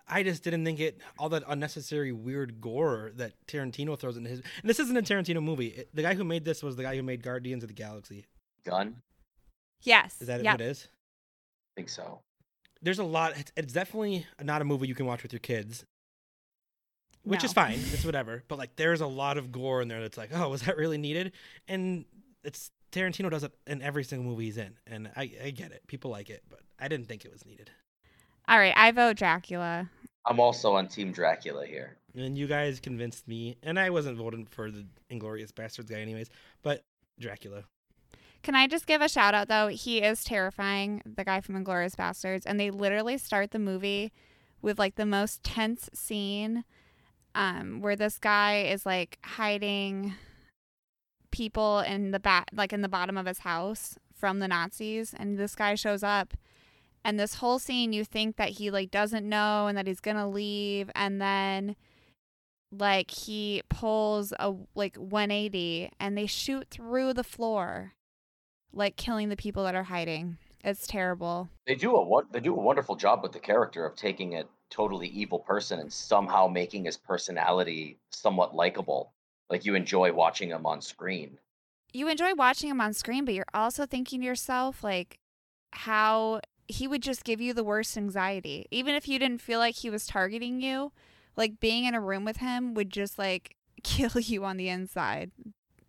[0.08, 4.40] I just didn't think it all that unnecessary weird gore that Tarantino throws in his.
[4.60, 5.68] And this isn't a Tarantino movie.
[5.68, 8.26] It- the guy who made this was the guy who made Guardians of the Galaxy.
[8.64, 8.96] Gunn?
[9.82, 10.20] Yes.
[10.20, 10.54] Is that yep.
[10.54, 10.88] what it is?
[10.90, 12.22] I think so.
[12.82, 13.34] There's a lot.
[13.38, 15.84] It's, it's definitely not a movie you can watch with your kids,
[17.24, 17.78] which is fine.
[17.92, 18.42] It's whatever.
[18.48, 20.98] But like, there's a lot of gore in there that's like, oh, was that really
[20.98, 21.32] needed?
[21.68, 22.04] And
[22.44, 25.86] it's Tarantino does it in every single movie he's in, and I, I get it.
[25.86, 27.70] People like it, but I didn't think it was needed.
[28.48, 28.74] All right.
[28.76, 29.88] I vote Dracula.
[30.26, 31.96] I'm also on Team Dracula here.
[32.16, 36.28] And you guys convinced me, and I wasn't voting for the Inglourious Basterds guy anyways,
[36.62, 36.84] but
[37.18, 37.64] Dracula.
[38.42, 39.68] Can I just give a shout out though?
[39.68, 44.12] He is terrifying, the guy from Inglourious Basterds, and they literally start the movie
[44.62, 46.64] with like the most tense scene,
[47.34, 50.14] um, where this guy is like hiding
[51.30, 55.38] people in the back, like in the bottom of his house from the Nazis, and
[55.38, 56.34] this guy shows up,
[57.04, 60.28] and this whole scene you think that he like doesn't know and that he's gonna
[60.28, 61.76] leave, and then
[62.72, 67.94] like he pulls a like 180 and they shoot through the floor
[68.72, 70.38] like killing the people that are hiding.
[70.62, 71.48] It's terrible.
[71.66, 74.44] They do a what they do a wonderful job with the character of taking a
[74.70, 79.12] totally evil person and somehow making his personality somewhat likable.
[79.50, 81.38] Like you enjoy watching him on screen.
[81.92, 85.18] you enjoy watching him on screen but you're also thinking to yourself like
[85.72, 89.74] how he would just give you the worst anxiety even if you didn't feel like
[89.74, 90.92] he was targeting you
[91.36, 95.32] like being in a room with him would just like kill you on the inside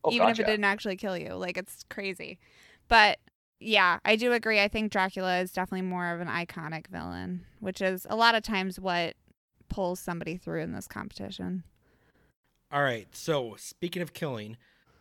[0.04, 1.36] Oh, even if it didn't actually kill you.
[1.36, 2.40] Like it's crazy.
[2.88, 3.20] But
[3.62, 4.60] yeah, I do agree.
[4.60, 8.44] I think Dracula is definitely more of an iconic villain, which is a lot of
[8.44, 9.16] times what
[9.70, 11.64] pulls somebody through in this competition.
[12.72, 14.58] All right, so speaking of killing,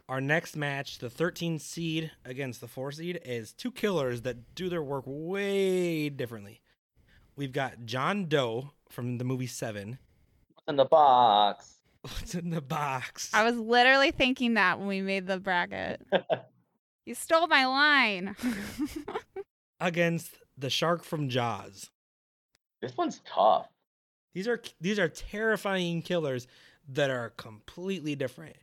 [0.09, 4.69] our next match, the 13 seed against the 4 seed, is two killers that do
[4.69, 6.61] their work way differently.
[7.37, 9.99] We've got John Doe from the movie Seven.
[10.55, 11.77] What's in the box?
[12.03, 13.31] What's in the box?
[13.33, 16.03] I was literally thinking that when we made the bracket.
[17.05, 18.37] you stole my line.
[19.81, 21.91] against the shark from Jaws.
[22.83, 23.67] This one's tough.
[24.35, 26.47] These are these are terrifying killers
[26.91, 28.57] that are completely different.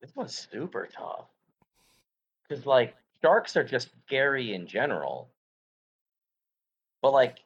[0.00, 1.26] This one's super tough.
[2.48, 5.30] Because like sharks are just scary in general.
[7.00, 7.38] But like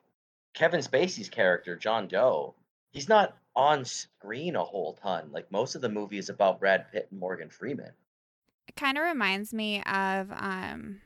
[0.55, 2.55] Kevin Spacey's character, John Doe,
[2.91, 5.31] he's not on screen a whole ton.
[5.33, 7.93] Like most of the movie is about Brad Pitt and Morgan Freeman.
[8.75, 11.01] It kind of reminds me of um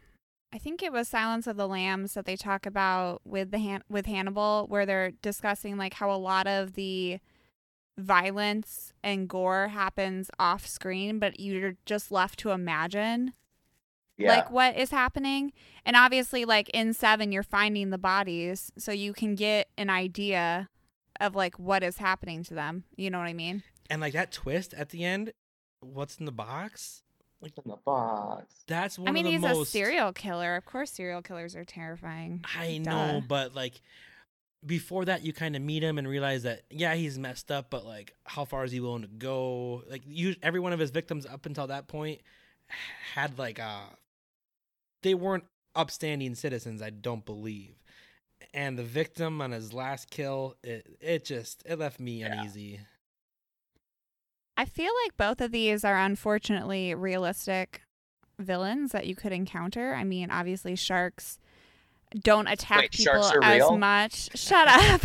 [0.53, 3.83] I think it was Silence of the Lambs that they talk about with the Han-
[3.89, 7.19] with Hannibal where they're discussing like how a lot of the
[7.99, 13.33] violence and gore happens off screen but you're just left to imagine
[14.19, 14.29] Yeah.
[14.37, 15.53] like what is happening
[15.85, 20.69] and obviously like in 7 you're finding the bodies so you can get an idea
[21.21, 24.31] of like what is happening to them you know what I mean And like that
[24.31, 25.33] twist at the end,
[25.81, 27.03] what's in the box?
[27.41, 28.65] What's in the box?
[28.67, 31.55] That's one I mean of the he's most a serial killer of course serial killers
[31.55, 32.91] are terrifying I Duh.
[32.91, 33.81] know, but like
[34.65, 37.85] before that, you kind of meet him and realize that yeah, he's messed up, but
[37.85, 39.85] like how far is he willing to go?
[39.89, 42.21] Like you, every one of his victims up until that point
[43.15, 43.85] had like uh
[45.03, 45.45] they weren't
[45.75, 46.83] upstanding citizens.
[46.83, 47.75] I don't believe.
[48.53, 52.41] And the victim on his last kill, it it just it left me Yeah.
[52.41, 52.81] uneasy.
[54.57, 57.83] I feel like both of these are unfortunately realistic
[58.39, 59.95] villains that you could encounter.
[59.95, 61.39] I mean, obviously sharks
[62.23, 63.77] don't attack Wait, people as real?
[63.77, 64.37] much.
[64.39, 65.03] Shut up.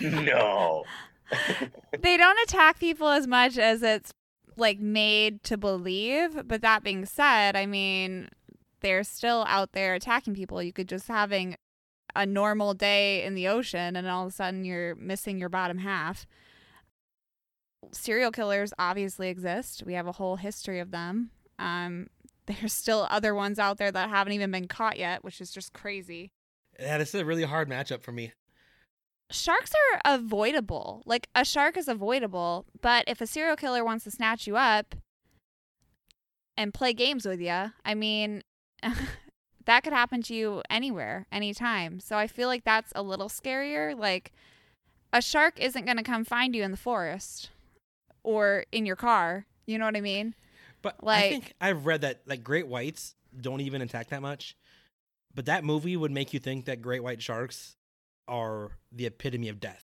[0.00, 0.84] no.
[2.00, 4.12] they don't attack people as much as it's
[4.56, 6.46] like made to believe.
[6.46, 8.28] But that being said, I mean,
[8.80, 10.62] they're still out there attacking people.
[10.62, 11.56] You could just having
[12.14, 15.78] a normal day in the ocean and all of a sudden you're missing your bottom
[15.78, 16.26] half.
[17.92, 19.82] Serial killers obviously exist.
[19.84, 21.30] We have a whole history of them.
[21.58, 22.08] Um,
[22.46, 25.72] there's still other ones out there that haven't even been caught yet, which is just
[25.72, 26.30] crazy.
[26.78, 28.32] Yeah, this is a really hard matchup for me.
[29.30, 31.02] sharks are avoidable.
[31.06, 34.94] Like a shark is avoidable, but if a serial killer wants to snatch you up
[36.56, 38.42] and play games with you, I mean,
[39.66, 42.00] that could happen to you anywhere, anytime.
[42.00, 43.96] So I feel like that's a little scarier.
[43.96, 44.32] Like
[45.12, 47.50] a shark isn't going to come find you in the forest
[48.22, 49.46] or in your car.
[49.66, 50.34] You know what I mean?
[50.82, 54.56] But like, I think I've read that like great whites don't even attack that much.
[55.34, 57.76] But that movie would make you think that great white sharks
[58.26, 59.84] are the epitome of death.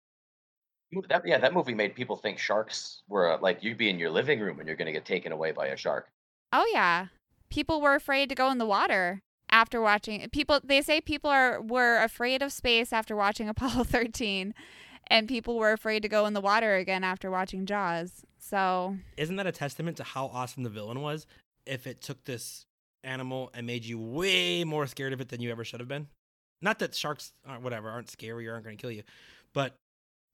[1.07, 4.09] That, yeah, that movie made people think sharks were uh, like you'd be in your
[4.09, 6.09] living room and you're gonna get taken away by a shark.
[6.51, 7.07] Oh yeah.
[7.49, 11.61] People were afraid to go in the water after watching people they say people are
[11.61, 14.53] were afraid of space after watching Apollo 13
[15.09, 18.25] and people were afraid to go in the water again after watching Jaws.
[18.39, 21.27] So, Isn't that a testament to how awesome the villain was?
[21.65, 22.65] If it took this
[23.03, 26.07] animal and made you way more scared of it than you ever should have been.
[26.61, 29.03] Not that sharks aren't whatever aren't scary or aren't going to kill you,
[29.53, 29.75] but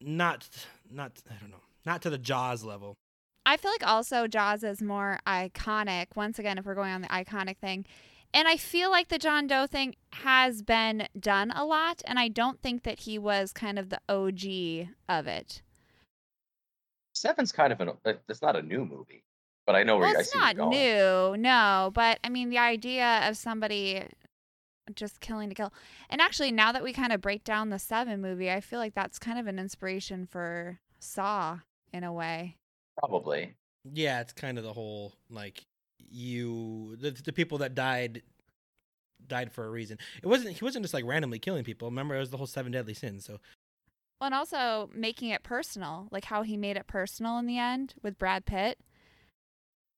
[0.01, 0.47] not
[0.89, 2.95] not I don't know not to the Jaws level.
[3.45, 6.07] I feel like also Jaws is more iconic.
[6.15, 7.85] Once again, if we're going on the iconic thing.
[8.35, 12.27] And I feel like the John Doe thing has been done a lot, and I
[12.27, 15.61] don't think that he was kind of the OG of it.
[17.13, 19.23] Seven's kind of an uh, it's not a new movie,
[19.65, 20.69] but I know where Well, you- I it's see not going.
[20.71, 21.91] new, no.
[21.93, 24.03] But I mean, the idea of somebody
[24.93, 25.73] just killing to kill.
[26.09, 28.93] And actually, now that we kind of break down the Seven movie, I feel like
[28.93, 31.59] that's kind of an inspiration for Saw
[31.93, 32.57] in a way.
[32.99, 33.55] Probably.
[33.93, 35.63] Yeah, it's kind of the whole like
[36.09, 38.21] you the the people that died
[39.27, 39.97] died for a reason.
[40.21, 41.89] It wasn't he wasn't just like randomly killing people.
[41.89, 43.25] Remember, it was the whole seven deadly sins.
[43.25, 43.39] So
[44.19, 47.95] Well, and also making it personal, like how he made it personal in the end
[48.01, 48.79] with Brad Pitt.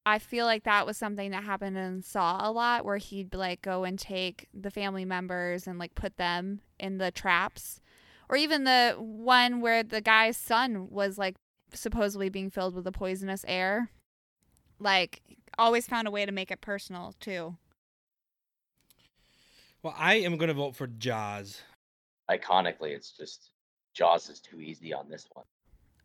[0.06, 3.62] I feel like that was something that happened in Saw a lot, where he'd like
[3.62, 7.82] go and take the family members and like put them in the traps,
[8.30, 11.36] or even the one where the guy's son was like
[11.74, 13.92] supposedly being filled with the poisonous air.
[14.80, 15.22] Like,
[15.58, 17.58] always found a way to make it personal too.
[19.84, 21.62] well, I am going to vote for Jaws.
[22.30, 23.52] Iconically, it's just
[23.94, 25.46] Jaws is too easy on this one.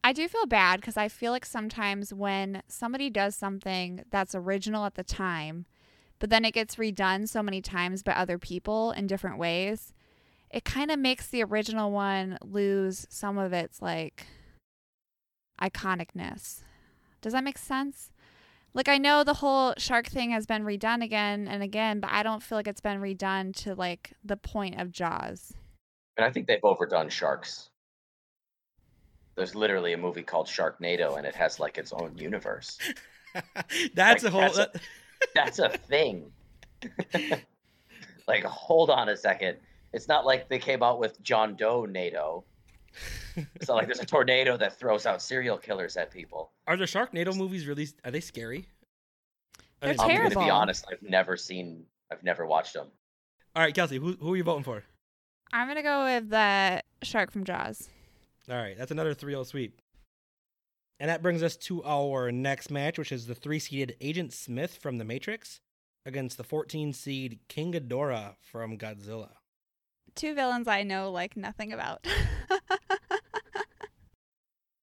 [0.05, 4.85] I do feel bad because I feel like sometimes when somebody does something that's original
[4.85, 5.67] at the time,
[6.19, 9.93] but then it gets redone so many times by other people in different ways,
[10.51, 14.27] it kind of makes the original one lose some of its like
[15.61, 16.61] iconicness.
[17.21, 18.13] Does that make sense?
[18.75, 22.23] Like I know the whole shark thing has been redone again and again, but I
[22.23, 25.53] don't feel like it's been redone to like the point of Jaws.
[26.17, 27.69] And I think they've overdone sharks.
[29.35, 32.79] There's literally a movie called Sharknado, and it has like its own universe.
[33.95, 34.41] that's Like, a whole.
[34.43, 34.71] that's a-
[35.37, 36.33] That's a thing.
[38.27, 39.57] like, hold on a second.
[39.93, 42.43] It's not like they came out with John Doe NATO.
[43.55, 46.53] It's not like there's a tornado that throws out serial killers at people.
[46.67, 47.89] Are the Sharknado movies really?
[48.05, 48.67] Are they scary?
[49.59, 50.31] I They're didn't I'm see going them.
[50.33, 50.57] to be terrible.
[50.61, 50.85] honest.
[50.91, 51.85] I've never seen.
[52.11, 52.89] I've never watched them.
[53.57, 54.85] All right, Kelsey, who who are you voting for?
[55.53, 57.89] I'm gonna go with the shark from Jaws.
[58.51, 59.81] All right, that's another 3-0 sweep.
[60.99, 64.99] And that brings us to our next match, which is the three-seeded Agent Smith from
[64.99, 65.61] The Matrix
[66.07, 69.31] against the 14-seed King Ghidorah from Godzilla.
[70.15, 72.07] Two villains I know like nothing about.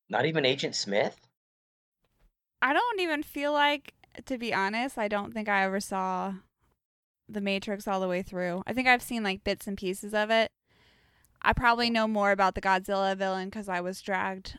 [0.09, 1.19] Not even Agent Smith.
[2.61, 3.93] I don't even feel like,
[4.25, 6.33] to be honest, I don't think I ever saw
[7.27, 8.63] The Matrix all the way through.
[8.65, 10.51] I think I've seen like bits and pieces of it.
[11.41, 14.57] I probably know more about the Godzilla villain because I was dragged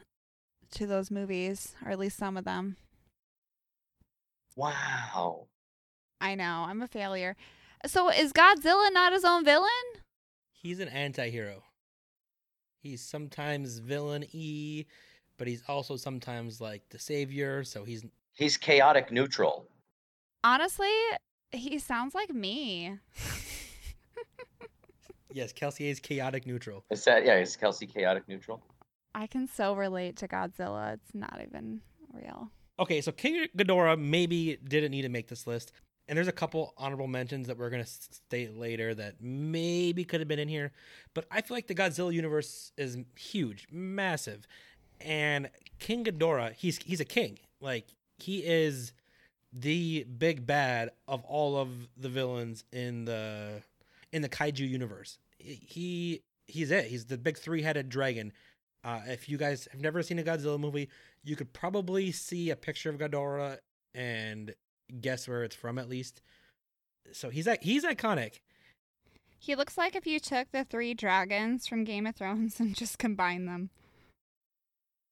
[0.71, 2.77] to those movies, or at least some of them.
[4.57, 5.49] Wow.
[6.21, 7.37] I know, I'm a failure.
[7.87, 9.69] So is Godzilla not his own villain?
[10.53, 11.65] He's an anti-hero.
[12.83, 14.87] He's sometimes villain-y,
[15.41, 19.67] but he's also sometimes like the savior, so he's He's chaotic neutral.
[20.45, 20.93] Honestly,
[21.51, 22.99] he sounds like me.
[25.33, 26.85] yes, Kelsey is chaotic neutral.
[26.91, 27.39] Is that yeah?
[27.39, 28.63] Is Kelsey chaotic neutral?
[29.15, 30.93] I can so relate to Godzilla.
[30.93, 31.81] It's not even
[32.13, 32.51] real.
[32.79, 35.73] Okay, so King Ghidorah maybe didn't need to make this list.
[36.11, 40.21] And there's a couple honorable mentions that we're going to state later that maybe could
[40.21, 40.73] have been in here.
[41.15, 44.45] But I feel like the Godzilla universe is huge, massive.
[45.01, 47.39] And King Ghidorah, he's he's a king.
[47.61, 47.87] Like
[48.19, 48.93] he is
[49.53, 53.63] the big bad of all of the villains in the
[54.13, 55.19] in the kaiju universe.
[55.39, 56.87] He he's it.
[56.87, 58.33] He's the big three-headed dragon.
[58.83, 60.89] Uh, if you guys have never seen a Godzilla movie,
[61.23, 63.59] you could probably see a picture of Ghidorah
[63.95, 64.55] and
[65.01, 66.23] guess where it's from at least.
[67.13, 68.41] So he's he's iconic.
[69.39, 72.99] He looks like if you took the three dragons from Game of Thrones and just
[72.99, 73.71] combined them.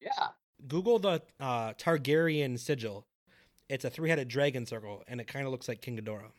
[0.01, 0.29] Yeah.
[0.67, 3.07] Google the uh, Targaryen sigil.
[3.69, 6.31] It's a three-headed dragon circle, and it kind of looks like King Ghidorah.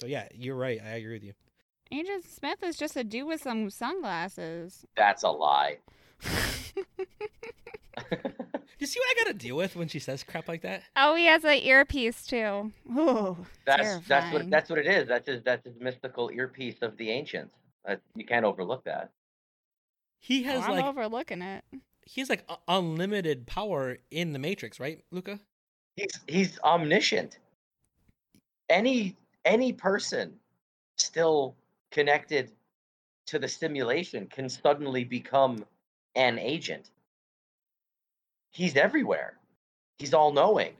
[0.00, 0.80] So yeah, you're right.
[0.84, 1.32] I agree with you.
[1.92, 4.84] Agent Smith is just a dude with some sunglasses.
[4.96, 5.78] That's a lie.
[8.78, 10.82] You see what I got to deal with when she says crap like that?
[10.96, 12.72] oh, he has an earpiece too.
[12.90, 15.06] Ooh, That's that's what that's what it is.
[15.06, 17.54] That's his that's his mystical earpiece of the ancients.
[17.86, 19.10] Uh, you can't overlook that.
[20.18, 21.62] He Oh, has I'm like overlooking it.
[22.04, 25.38] He has like unlimited power in the Matrix, right, Luca?
[25.96, 27.38] He's he's omniscient.
[28.68, 30.32] Any any person
[30.96, 31.56] still
[31.90, 32.52] connected
[33.26, 35.64] to the simulation can suddenly become
[36.14, 36.90] an agent.
[38.50, 39.38] He's everywhere.
[39.98, 40.74] He's all knowing.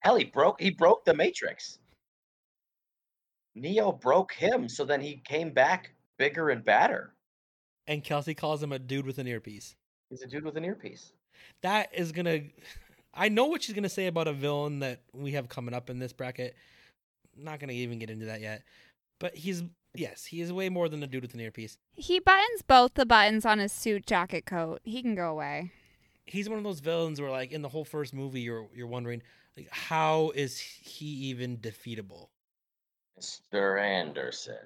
[0.00, 1.78] Hell, he broke he broke the matrix.
[3.54, 7.12] Neo broke him, so then he came back bigger and badder.
[7.88, 9.74] And Kelsey calls him a dude with an earpiece.
[10.10, 11.12] He's a dude with an earpiece.
[11.62, 12.40] that is gonna
[13.14, 15.98] I know what she's gonna say about a villain that we have coming up in
[15.98, 16.54] this bracket.
[17.36, 18.62] Not gonna even get into that yet.
[19.18, 19.64] But he's
[19.94, 21.78] yes, he is way more than a dude with an earpiece.
[21.94, 24.80] He buttons both the buttons on his suit jacket coat.
[24.84, 25.72] He can go away.
[26.26, 29.22] He's one of those villains where like in the whole first movie you're you're wondering
[29.56, 32.28] like how is he even defeatable?
[33.18, 33.80] Mr.
[33.82, 34.58] Anderson.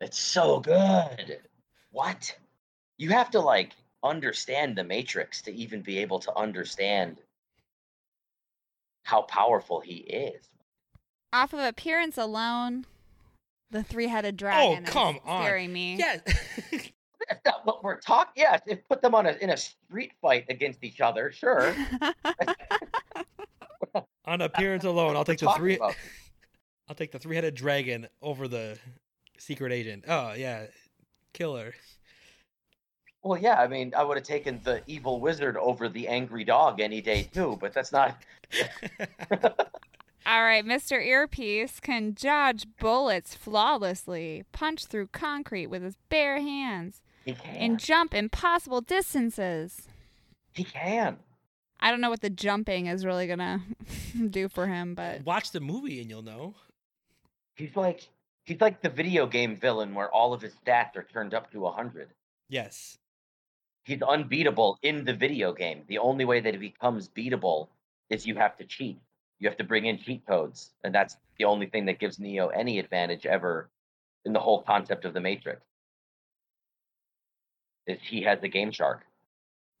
[0.00, 1.40] It's so good.
[1.90, 2.36] What?
[2.98, 3.72] You have to like
[4.02, 7.18] understand the Matrix to even be able to understand
[9.04, 10.48] how powerful he is.
[11.32, 12.86] Off of appearance alone,
[13.70, 15.42] the three-headed oh, dragon Oh, come is on.
[15.42, 15.96] scaring me.
[15.96, 16.18] Yeah.
[17.28, 18.32] That's not what we're talking.
[18.36, 21.74] Yes, if put them on a in a street fight against each other, sure.
[24.24, 25.94] On appearance alone, I'll take the three about.
[26.88, 28.78] I'll take the three-headed dragon over the
[29.38, 30.04] secret agent.
[30.08, 30.66] Oh, yeah.
[31.32, 31.74] Killer.
[33.22, 36.80] Well, yeah, I mean, I would have taken the evil wizard over the angry dog
[36.80, 38.16] any day too, but that's not.
[40.26, 41.04] All right, Mr.
[41.04, 47.56] Earpiece can dodge bullets flawlessly, punch through concrete with his bare hands, He can.
[47.56, 49.88] and jump impossible distances.
[50.52, 51.16] he can.
[51.80, 53.62] I don't know what the jumping is really gonna
[54.30, 56.54] do for him, but Watch the movie and you'll know.
[57.54, 58.08] He's like
[58.50, 61.64] he's like the video game villain where all of his stats are turned up to
[61.66, 62.08] hundred.
[62.48, 62.98] Yes.
[63.84, 65.84] He's unbeatable in the video game.
[65.86, 67.68] The only way that he becomes beatable
[68.10, 68.98] is you have to cheat.
[69.38, 72.48] You have to bring in cheat codes, and that's the only thing that gives Neo
[72.48, 73.70] any advantage ever
[74.24, 75.62] in the whole concept of the Matrix.
[77.86, 79.06] Is he has the Game Shark.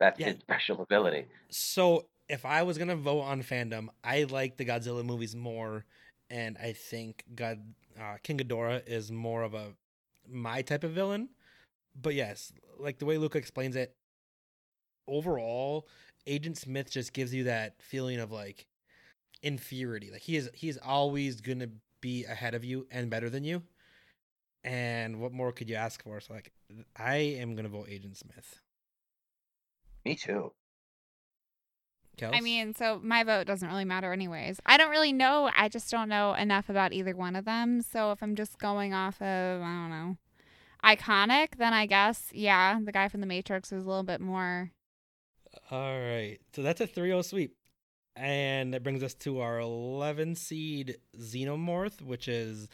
[0.00, 0.26] That's Yeah.
[0.26, 1.26] his special ability.
[1.50, 5.84] so if I was gonna vote on fandom, I like the Godzilla movies more,
[6.30, 7.60] and I think God
[8.00, 9.74] uh, King Ghidorah is more of a
[10.28, 11.28] my type of villain.
[12.00, 13.94] but yes, like the way Luca explains it,
[15.06, 15.86] overall,
[16.26, 18.66] Agent Smith just gives you that feeling of like
[19.42, 20.10] inferiority.
[20.10, 21.68] Like he is he's always gonna
[22.00, 23.62] be ahead of you and better than you.
[24.64, 26.20] And what more could you ask for?
[26.20, 26.52] So like
[26.96, 28.60] I am gonna vote Agent Smith.
[30.04, 30.52] Me too.
[32.22, 34.60] I mean, so my vote doesn't really matter anyways.
[34.66, 35.50] I don't really know.
[35.56, 37.82] I just don't know enough about either one of them.
[37.82, 40.16] So if I'm just going off of, I don't know,
[40.84, 44.70] iconic, then I guess, yeah, the guy from The Matrix is a little bit more.
[45.70, 46.38] All right.
[46.54, 47.56] So that's a 3 0 sweep.
[48.16, 52.68] And that brings us to our 11 seed Xenomorph, which is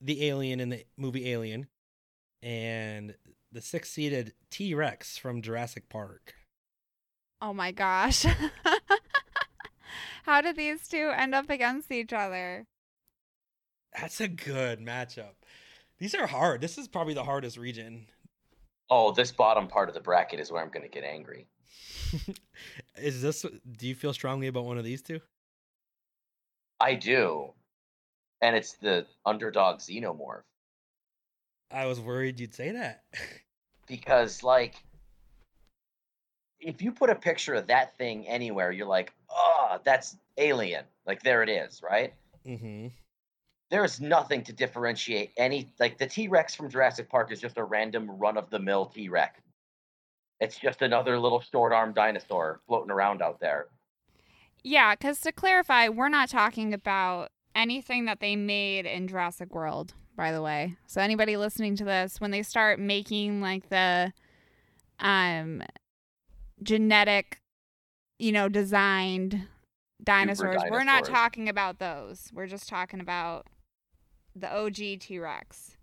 [0.00, 1.66] the alien in the movie Alien,
[2.42, 3.14] and
[3.52, 6.34] the six seeded T Rex from Jurassic Park.
[7.40, 8.24] Oh my gosh.
[10.24, 12.66] How did these two end up against each other?
[13.98, 15.34] That's a good matchup.
[15.98, 16.60] These are hard.
[16.60, 18.06] This is probably the hardest region.
[18.90, 21.46] Oh, this bottom part of the bracket is where I'm going to get angry.
[22.96, 25.20] is this, do you feel strongly about one of these two?
[26.80, 27.52] I do.
[28.42, 30.42] And it's the underdog xenomorph.
[31.70, 33.04] I was worried you'd say that.
[33.88, 34.82] Because, like,
[36.60, 40.84] if you put a picture of that thing anywhere, you're like, oh, that's alien.
[41.06, 42.12] Like, there it is, right?
[42.46, 42.88] mm-hmm.
[43.68, 45.68] There's nothing to differentiate any.
[45.80, 48.86] Like, the T Rex from Jurassic Park is just a random run of the mill
[48.86, 49.40] T Rex.
[50.40, 53.66] It's just another little short arm dinosaur floating around out there.
[54.62, 59.94] Yeah, because to clarify, we're not talking about anything that they made in Jurassic World,
[60.16, 60.76] by the way.
[60.86, 64.12] So anybody listening to this, when they start making like the
[65.00, 65.62] um
[66.62, 67.38] genetic,
[68.18, 69.46] you know, designed
[70.02, 72.30] dinosaurs, we're not talking about those.
[72.32, 73.46] We're just talking about
[74.34, 75.76] the OG T Rex.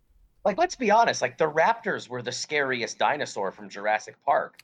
[0.45, 4.61] Like, let's be honest, like, the raptors were the scariest dinosaur from Jurassic Park.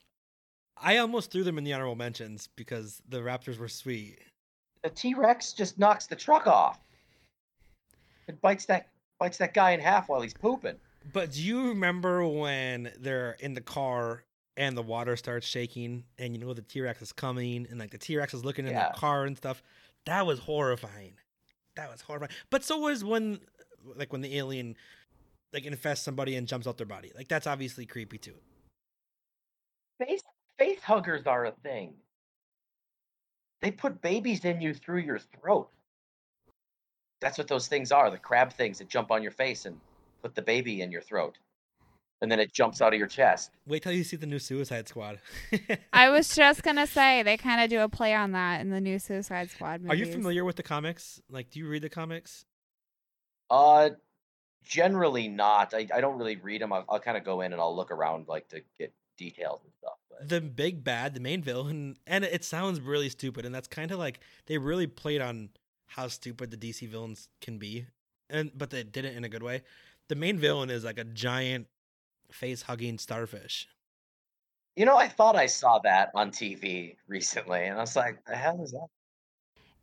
[0.82, 4.20] I almost threw them in the honorable mentions because the Raptors were sweet.
[4.84, 6.80] The T Rex just knocks the truck off.
[8.28, 8.88] It bites that
[9.20, 10.76] bites that guy in half while he's pooping.
[11.12, 14.24] But do you remember when they're in the car
[14.60, 17.92] and the water starts shaking and you know the T Rex is coming and like
[17.92, 18.92] the T Rex is looking in Yeah.
[18.92, 19.64] the car and stuff?
[20.06, 21.14] That was horrifying.
[21.76, 22.32] That was horrifying.
[22.52, 23.40] But so was when
[23.96, 24.76] like when the alien
[25.54, 27.12] like infests somebody and jumps out their body.
[27.16, 28.36] Like that's obviously creepy too.
[29.98, 30.22] Face
[30.60, 31.94] face huggers are a thing.
[33.62, 35.70] They put babies in you through your throat.
[37.22, 39.80] That's what those things are, the crab things that jump on your face and
[40.22, 41.38] put the baby in your throat.
[42.22, 43.52] And then it jumps out of your chest.
[43.66, 45.20] Wait till you see the new Suicide Squad.
[45.94, 48.82] I was just gonna say they kind of do a play on that in the
[48.82, 51.22] new Suicide Squad Are you familiar with the comics?
[51.30, 52.46] Like do you read the comics?
[53.50, 53.92] Uh
[54.64, 55.74] generally not.
[55.74, 56.74] I, I don't really read them.
[56.74, 59.74] I'll, I'll kind of go in and I'll look around like to get details and
[59.74, 59.94] stuff.
[60.10, 63.92] But the big bad, the main villain, and it sounds really stupid, and that's kind
[63.92, 65.50] of like they really played on
[65.88, 67.88] how stupid the DC villains can be,
[68.30, 69.64] and but they did it in a good way.
[70.08, 71.68] The main villain is like a giant
[72.32, 73.68] face hugging starfish.
[74.76, 78.36] you know, I thought I saw that on TV recently, and I was like, the
[78.36, 78.88] hell is that?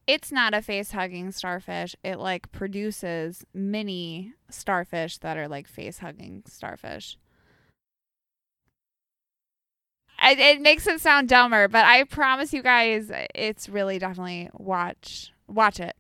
[0.07, 1.97] it's not a face hugging starfish.
[2.05, 7.18] It like produces mini starfish that are like face hugging starfish.
[10.18, 15.32] I, it makes it sound dumber, but I promise you guys, it's really definitely watch
[15.47, 15.94] watch it.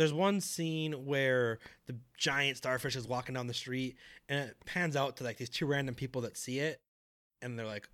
[0.00, 3.96] There's one scene where the giant starfish is walking down the street,
[4.30, 6.80] and it pans out to like these two random people that see it,
[7.42, 7.86] and they're like,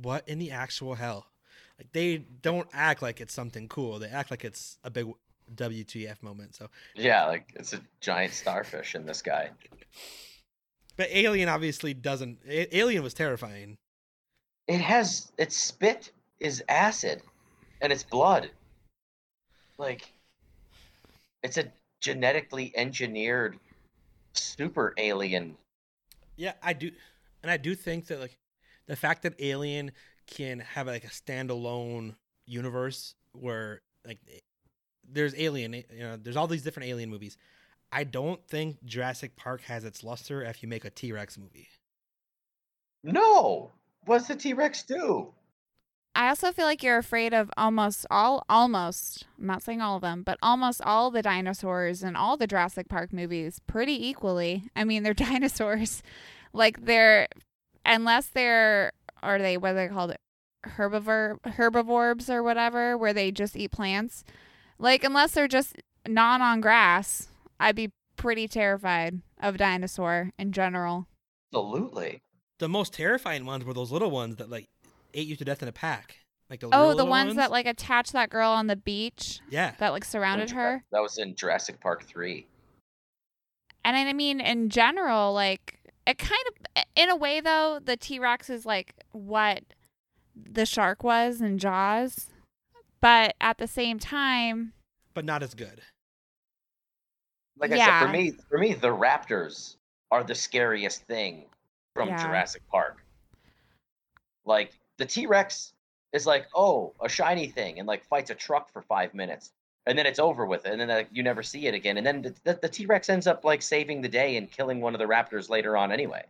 [0.00, 1.26] "What in the actual hell?"
[1.76, 3.98] Like they don't act like it's something cool.
[3.98, 5.08] They act like it's a big
[5.52, 6.54] WTF moment.
[6.54, 9.50] So Yeah, like it's a giant starfish in this guy.
[10.96, 12.38] But Alien obviously doesn't.
[12.48, 13.78] A- Alien was terrifying.
[14.68, 17.20] It has its spit is acid,
[17.80, 18.50] and it's blood.
[19.76, 20.12] Like,
[21.42, 23.58] it's a genetically engineered
[24.34, 25.56] super alien.
[26.36, 26.90] Yeah, I do,
[27.42, 28.36] and I do think that like
[28.86, 29.92] the fact that Alien
[30.26, 32.14] can have like a standalone
[32.46, 34.38] universe where like eh,
[35.10, 37.36] there's Alien, eh, you know, there's all these different Alien movies.
[37.90, 41.68] I don't think Jurassic Park has its luster if you make a T Rex movie.
[43.02, 43.70] No,
[44.04, 45.32] what's the T Rex do?
[46.14, 50.02] I also feel like you're afraid of almost all, almost, I'm not saying all of
[50.02, 54.64] them, but almost all the dinosaurs in all the Jurassic Park movies pretty equally.
[54.74, 56.02] I mean, they're dinosaurs.
[56.52, 57.28] Like, they're,
[57.86, 58.92] unless they're,
[59.22, 60.14] are they, what are they called?
[60.66, 64.24] Herbivore, herbivores or whatever, where they just eat plants.
[64.78, 67.28] Like, unless they're just non on grass,
[67.60, 71.06] I'd be pretty terrified of dinosaur in general.
[71.54, 72.20] Absolutely.
[72.58, 74.66] the most terrifying ones were those little ones that like
[75.14, 76.16] ate you to death in a pack.
[76.50, 79.40] Like the Oh, real the little ones, that like attached that girl on the beach
[79.50, 79.72] yeah.
[79.78, 80.82] that like surrounded her.
[80.92, 82.46] That was in Jurassic Park 3.
[83.84, 88.18] And I mean, in general, like it kind of, in a way, though, the T
[88.18, 89.62] Rex is like what
[90.34, 92.30] the shark was in Jaws,
[93.00, 94.72] but at the same time,
[95.14, 95.82] but not as good.
[97.58, 99.76] Like I said, for me, for me, the raptors
[100.10, 101.44] are the scariest thing
[101.94, 102.24] from Yeah.
[102.24, 103.04] Jurassic Park.
[104.46, 105.72] Like the T Rex
[106.12, 109.52] is like, oh, a shiny thing, and like fights a truck for five minutes,
[109.86, 112.22] and then it's over with, and then like, you never see it again, and then
[112.22, 114.98] the, the, the T Rex ends up like saving the day and killing one of
[114.98, 116.24] the raptors later on anyway.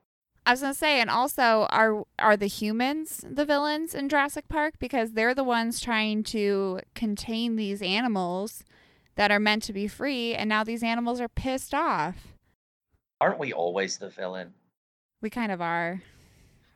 [0.46, 4.74] I was gonna say, and also, are are the humans the villains in Jurassic Park
[4.78, 8.64] because they're the ones trying to contain these animals
[9.16, 12.28] that are meant to be free, and now these animals are pissed off.
[13.20, 14.54] Aren't we always the villain?
[15.20, 16.02] We kind of are.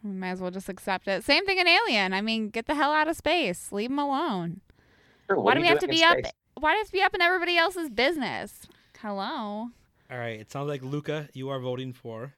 [0.03, 1.25] We might as well just accept it.
[1.25, 2.13] Same thing in Alien.
[2.13, 3.71] I mean, get the hell out of space.
[3.73, 4.61] Leave them alone.
[5.29, 6.19] Sure, Why do we have to be in up?
[6.19, 6.33] space?
[6.55, 8.67] Why do we have to be up in everybody else's business?
[9.01, 9.69] Hello.
[10.11, 10.39] All right.
[10.41, 12.35] It sounds like Luca, you are voting for.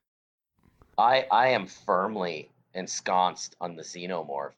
[0.99, 4.53] I I am firmly ensconced on the xenomorph.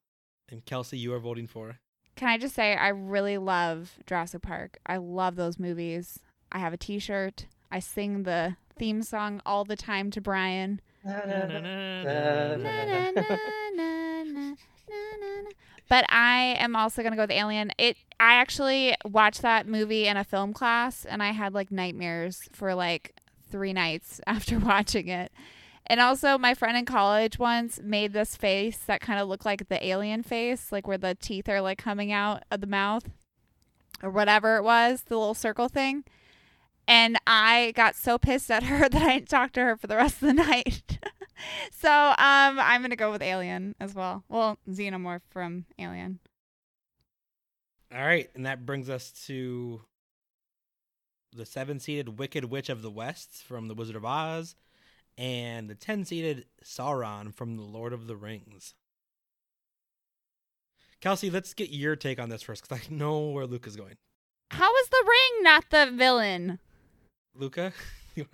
[0.51, 1.79] And Kelsey, you are voting for.
[2.17, 4.79] Can I just say I really love Jurassic Park.
[4.87, 6.19] I love those movies.
[6.53, 7.47] I have a T-shirt.
[7.71, 10.81] I sing the theme song all the time to Brian.
[15.89, 17.71] But I am also gonna go with Alien.
[17.79, 17.97] It.
[18.19, 22.75] I actually watched that movie in a film class, and I had like nightmares for
[22.75, 23.15] like
[23.51, 25.33] three nights after watching it.
[25.89, 29.69] And also, my friend in college once made this face that kind of looked like
[29.69, 33.09] the alien face, like where the teeth are like coming out of the mouth
[34.03, 36.03] or whatever it was, the little circle thing.
[36.89, 39.97] And I got so pissed at her that I didn't talk to her for the
[39.97, 40.99] rest of the night.
[41.73, 44.25] so um, I'm going to go with Alien as well.
[44.29, 46.21] Well, Xenomorph from Alien.
[47.95, 48.29] All right.
[48.35, 49.83] And that brings us to
[51.33, 54.55] the seven seeded Wicked Witch of the West from The Wizard of Oz
[55.19, 58.75] and the 10 seeded Sauron from The Lord of the Rings.
[61.01, 63.97] Kelsey, let's get your take on this first because I know where Luke is going.
[64.51, 66.59] How is the ring not the villain?
[67.39, 67.73] Luca?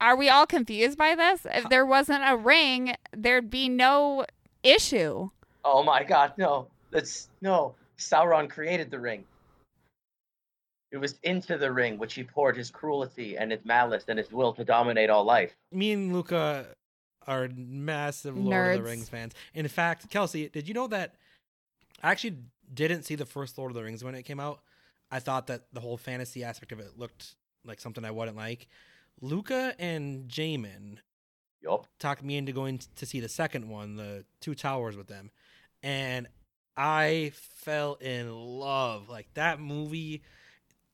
[0.00, 1.46] Are we all confused by this?
[1.50, 4.24] If there wasn't a ring, there'd be no
[4.62, 5.28] issue.
[5.64, 6.68] Oh my god, no.
[6.90, 7.74] That's no.
[7.98, 9.24] Sauron created the ring.
[10.90, 14.32] It was into the ring which he poured his cruelty and his malice and his
[14.32, 15.54] will to dominate all life.
[15.70, 16.66] Me and Luca
[17.26, 19.34] are massive Lord of the Rings fans.
[19.54, 21.14] In fact, Kelsey, did you know that
[22.02, 22.38] I actually
[22.72, 24.62] didn't see the first Lord of the Rings when it came out?
[25.12, 27.34] I thought that the whole fantasy aspect of it looked
[27.64, 28.68] like something I wouldn't like.
[29.20, 30.98] Luca and Jamin
[31.62, 31.86] Yup.
[31.98, 35.30] talked me into going to see the second one, the Two Towers, with them,
[35.82, 36.26] and
[36.76, 39.08] I fell in love.
[39.08, 40.22] Like that movie,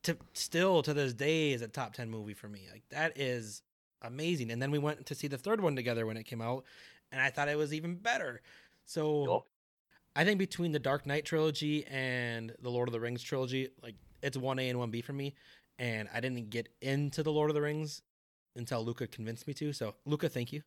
[0.02, 2.62] to still to this day is a top ten movie for me.
[2.72, 3.62] Like that is
[4.02, 4.50] amazing.
[4.50, 6.64] And then we went to see the third one together when it came out,
[7.12, 8.40] and I thought it was even better.
[8.84, 9.42] So Yup.
[10.16, 13.94] I think between the Dark Knight trilogy and the Lord of the Rings trilogy, like
[14.22, 15.34] it's one A and one B for me.
[15.78, 18.02] And I didn't get into the Lord of the Rings
[18.54, 19.72] until Luca convinced me to.
[19.72, 20.62] So Luca, thank you.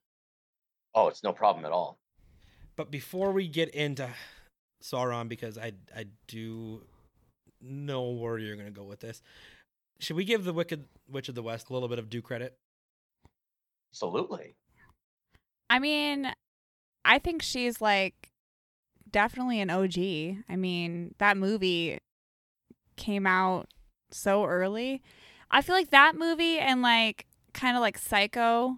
[0.93, 1.97] Oh, it's no problem at all.
[2.75, 4.09] But before we get into
[4.83, 6.81] Sauron, because I I do
[7.61, 9.21] know where you're gonna go with this,
[9.99, 12.55] should we give the Wicked Witch of the West a little bit of due credit?
[13.91, 14.55] Absolutely.
[15.69, 16.31] I mean,
[17.03, 18.29] I think she's like
[19.11, 19.97] definitely an OG.
[20.47, 21.99] I mean, that movie
[22.95, 23.67] came out
[24.11, 25.01] so early.
[25.51, 28.77] I feel like that movie and like kind of like Psycho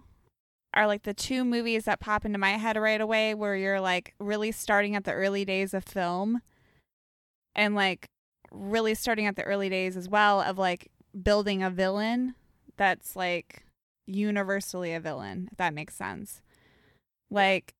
[0.74, 4.14] are like the two movies that pop into my head right away where you're like
[4.18, 6.40] really starting at the early days of film
[7.54, 8.06] and like
[8.50, 10.90] really starting at the early days as well of like
[11.22, 12.34] building a villain
[12.78, 13.64] that's like
[14.06, 16.40] universally a villain, if that makes sense.
[17.30, 17.72] Like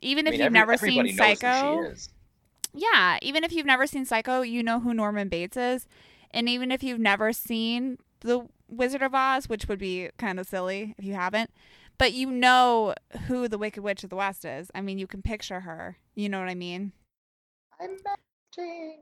[0.00, 1.94] even I if mean, you've every- never seen everybody knows who Psycho,
[2.74, 5.86] yeah, even if you've never seen Psycho, you know who Norman Bates is.
[6.34, 10.48] And even if you've never seen The Wizard of Oz, which would be kind of
[10.48, 11.50] silly if you haven't,
[11.96, 12.94] but you know
[13.28, 14.68] who the Wicked Witch of the West is.
[14.74, 15.96] I mean, you can picture her.
[16.16, 16.92] You know what I mean?
[17.80, 19.00] I'm matching.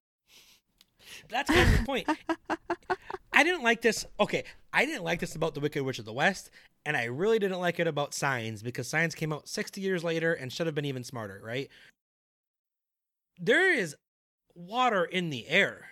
[1.31, 2.09] That's kind of the point.
[3.33, 4.05] I didn't like this.
[4.21, 6.51] Okay, I didn't like this about the Wicked Witch of the West,
[6.85, 10.35] and I really didn't like it about Signs because Signs came out 60 years later
[10.35, 11.71] and should have been even smarter, right?
[13.41, 13.97] There is
[14.55, 15.87] water in the air.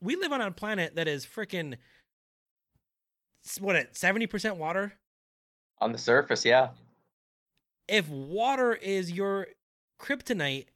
[0.00, 1.76] We live on a planet that is freaking
[3.60, 4.94] what it 70% water.
[5.80, 6.70] On the surface, yeah.
[7.86, 9.48] if water is your
[10.00, 10.66] kryptonite,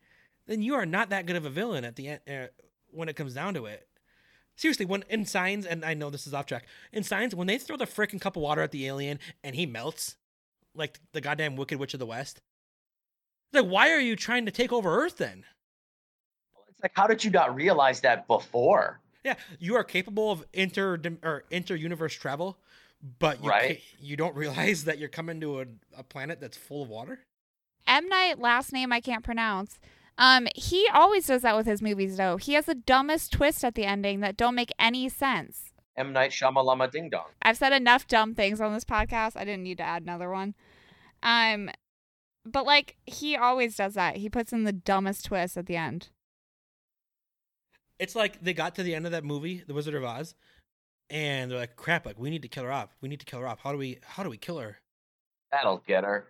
[0.46, 2.46] then you are not that good of a villain at the end uh,
[2.90, 3.86] when it comes down to it.
[4.56, 7.56] Seriously, when in signs, and I know this is off track, in signs, when they
[7.56, 10.16] throw the freaking cup of water at the alien and he melts,
[10.74, 12.42] like the goddamn Wicked Witch of the West,
[13.52, 15.44] like why are you trying to take over Earth then?
[16.80, 19.00] It's like, how did you not realize that before?
[19.22, 22.56] Yeah, you are capable of inter or inter universe travel,
[23.18, 23.76] but you Right.
[23.76, 25.66] ca- you don't realize that you're coming to a,
[25.98, 27.20] a planet that's full of water.
[27.86, 29.78] M Night last name I can't pronounce.
[30.16, 32.38] Um, he always does that with his movies though.
[32.38, 35.72] He has the dumbest twist at the ending that don't make any sense.
[35.98, 37.26] M Night Shyamalama Ding Dong.
[37.42, 39.32] I've said enough dumb things on this podcast.
[39.36, 40.54] I didn't need to add another one.
[41.22, 41.68] Um,
[42.46, 44.16] but like he always does that.
[44.16, 46.08] He puts in the dumbest twist at the end.
[48.00, 50.34] It's like they got to the end of that movie, The Wizard of Oz,
[51.10, 52.06] and they're like, "Crap!
[52.06, 52.96] Like we need to kill her off.
[53.02, 53.60] We need to kill her off.
[53.60, 53.98] How do we?
[54.02, 54.78] How do we kill her?"
[55.52, 56.26] That'll get her.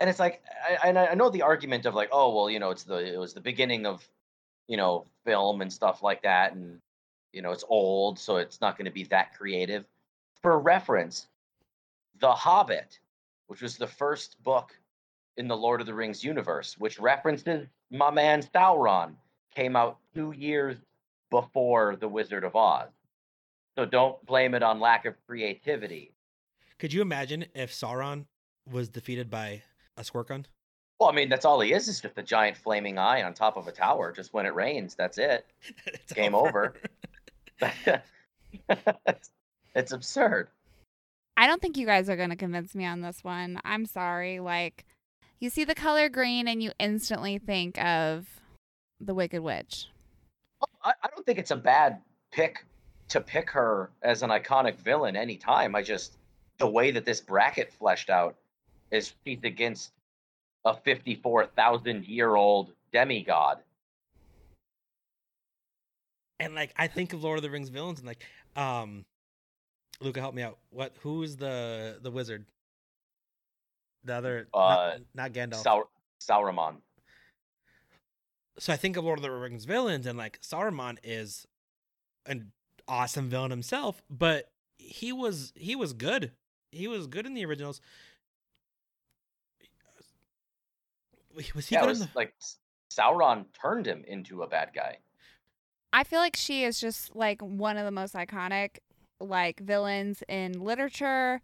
[0.00, 2.58] And it's like, I, and I I know the argument of like, oh well, you
[2.58, 4.06] know, it's the it was the beginning of,
[4.66, 6.78] you know, film and stuff like that, and
[7.32, 9.86] you know, it's old, so it's not going to be that creative.
[10.42, 11.28] For reference,
[12.20, 13.00] The Hobbit,
[13.46, 14.78] which was the first book
[15.38, 19.14] in the Lord of the Rings universe, which references my man Sauron,
[19.54, 20.76] came out two years
[21.30, 22.88] before The Wizard of Oz.
[23.76, 26.12] So don't blame it on lack of creativity.
[26.78, 28.26] Could you imagine if Sauron
[28.70, 29.62] was defeated by
[29.96, 30.48] a squirt?
[30.98, 33.56] Well, I mean, that's all he is, is just a giant flaming eye on top
[33.56, 34.12] of a tower.
[34.12, 35.46] Just when it rains, that's it.
[35.86, 36.74] It's Game over.
[39.74, 40.48] it's absurd.
[41.36, 43.60] I don't think you guys are going to convince me on this one.
[43.64, 44.40] I'm sorry.
[44.40, 44.86] Like,
[45.38, 48.26] you see the color green and you instantly think of
[49.00, 49.86] the Wicked Witch.
[50.82, 52.00] I, I don't think it's a bad
[52.30, 52.64] pick
[53.08, 55.74] to pick her as an iconic villain anytime.
[55.74, 56.18] I just,
[56.58, 58.36] the way that this bracket fleshed out
[58.90, 59.92] is she's against
[60.64, 63.58] a 54,000 year old demigod.
[66.40, 68.24] and like I think of Lord of the Rings villains, and like,
[68.54, 69.04] um,
[70.00, 70.58] Luca, help me out.
[70.70, 70.94] What?
[71.02, 72.46] Who's the the wizard?
[74.04, 75.62] The other, Uh, not, not Gandalf.
[75.62, 75.88] Saur-
[76.20, 76.76] Sauron.
[78.58, 81.46] So I think of Lord of the Rings villains, and like Saruman is
[82.26, 82.52] an
[82.86, 86.32] awesome villain himself, but he was he was good.
[86.72, 87.80] He was good in the originals.
[91.54, 92.12] Was he Yeah, good was in the?
[92.14, 92.34] like
[92.90, 94.98] Sauron turned him into a bad guy.
[95.92, 98.78] I feel like she is just like one of the most iconic
[99.20, 101.40] like villains in literature,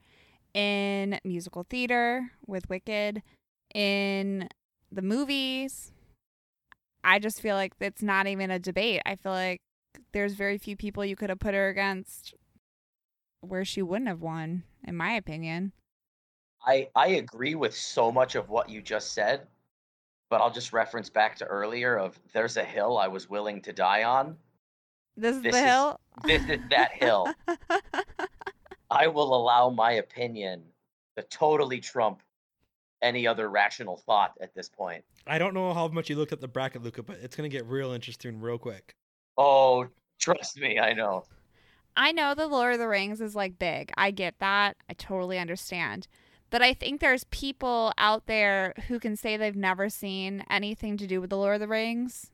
[0.53, 3.23] in musical theater with Wicked,
[3.75, 4.49] in
[4.93, 5.93] the movies.
[7.05, 9.03] I just feel like it's not even a debate.
[9.07, 9.61] I feel like
[10.13, 12.35] there's very few people you could have put her against
[13.41, 15.73] where she wouldn't have won, in my opinion.
[16.67, 19.47] I I agree with so much of what you just said,
[20.31, 23.73] but I'll just reference back to earlier of there's a hill I was willing to
[23.73, 24.37] die on.
[25.17, 26.01] This is This the is- hill.
[26.25, 27.29] This is that hill.
[28.91, 30.63] I will allow my opinion
[31.17, 32.23] to totally trump
[33.03, 35.05] any other rational thought at this point.
[35.27, 37.67] I don't know how much you looked at the bracket, Luca, but it's gonna get
[37.67, 38.95] real interesting real quick.
[39.37, 39.89] Oh,
[40.19, 41.25] trust me, I know.
[41.97, 43.93] I know the Lord of the Rings is like big.
[43.97, 44.77] I get that.
[44.89, 46.09] I totally understand.
[46.51, 51.07] But I think there's people out there who can say they've never seen anything to
[51.07, 52.31] do with the Lord of the Rings.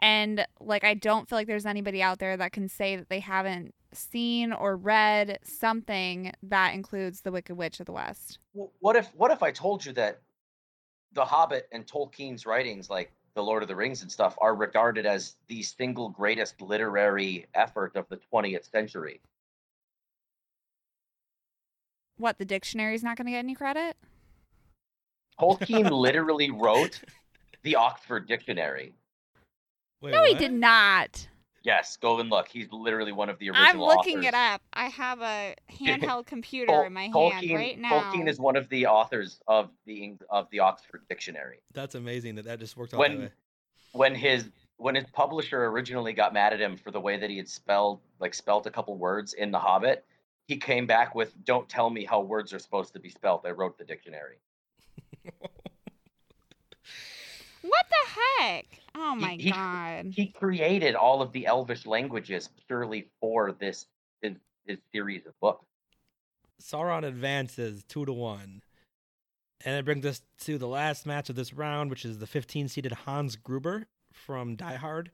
[0.00, 3.20] And like I don't feel like there's anybody out there that can say that they
[3.20, 8.38] haven't seen or read something that includes the Wicked Witch of the West.
[8.52, 10.20] What if what if I told you that
[11.12, 15.06] The Hobbit and Tolkien's writings, like The Lord of the Rings and stuff, are regarded
[15.06, 19.20] as the single greatest literary effort of the 20th century?
[22.16, 23.96] What, the dictionary's not going to get any credit?
[25.40, 27.00] Tolkien literally wrote
[27.62, 28.92] the Oxford Dictionary.
[30.00, 31.28] Wait, no, he did not.
[31.62, 32.48] Yes, go and look.
[32.48, 34.28] He's literally one of the original I'm looking authors.
[34.28, 34.62] it up.
[34.72, 38.00] I have a handheld computer Tol- in my hand right now.
[38.00, 41.60] Tolkien is one of the authors of the of the Oxford Dictionary.
[41.74, 43.30] That's amazing that that just worked out When- that way.
[43.92, 47.36] When his when his publisher originally got mad at him for the way that he
[47.36, 50.04] had spelled like spelt a couple words in The Hobbit,
[50.46, 53.44] he came back with "Don't tell me how words are supposed to be spelt.
[53.44, 54.36] I wrote the dictionary."
[57.70, 58.66] What the heck?
[58.94, 60.06] Oh He- my he- god.
[60.14, 63.86] He created all of the Elvish languages purely for this
[64.22, 64.34] his,
[64.66, 65.64] his series of books.
[66.62, 68.62] Sauron advances two to one.
[69.64, 72.68] And it brings us to the last match of this round, which is the 15
[72.68, 75.10] seeded Hans Gruber from Die Hard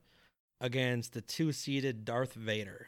[0.61, 2.87] against the two seeded Darth Vader.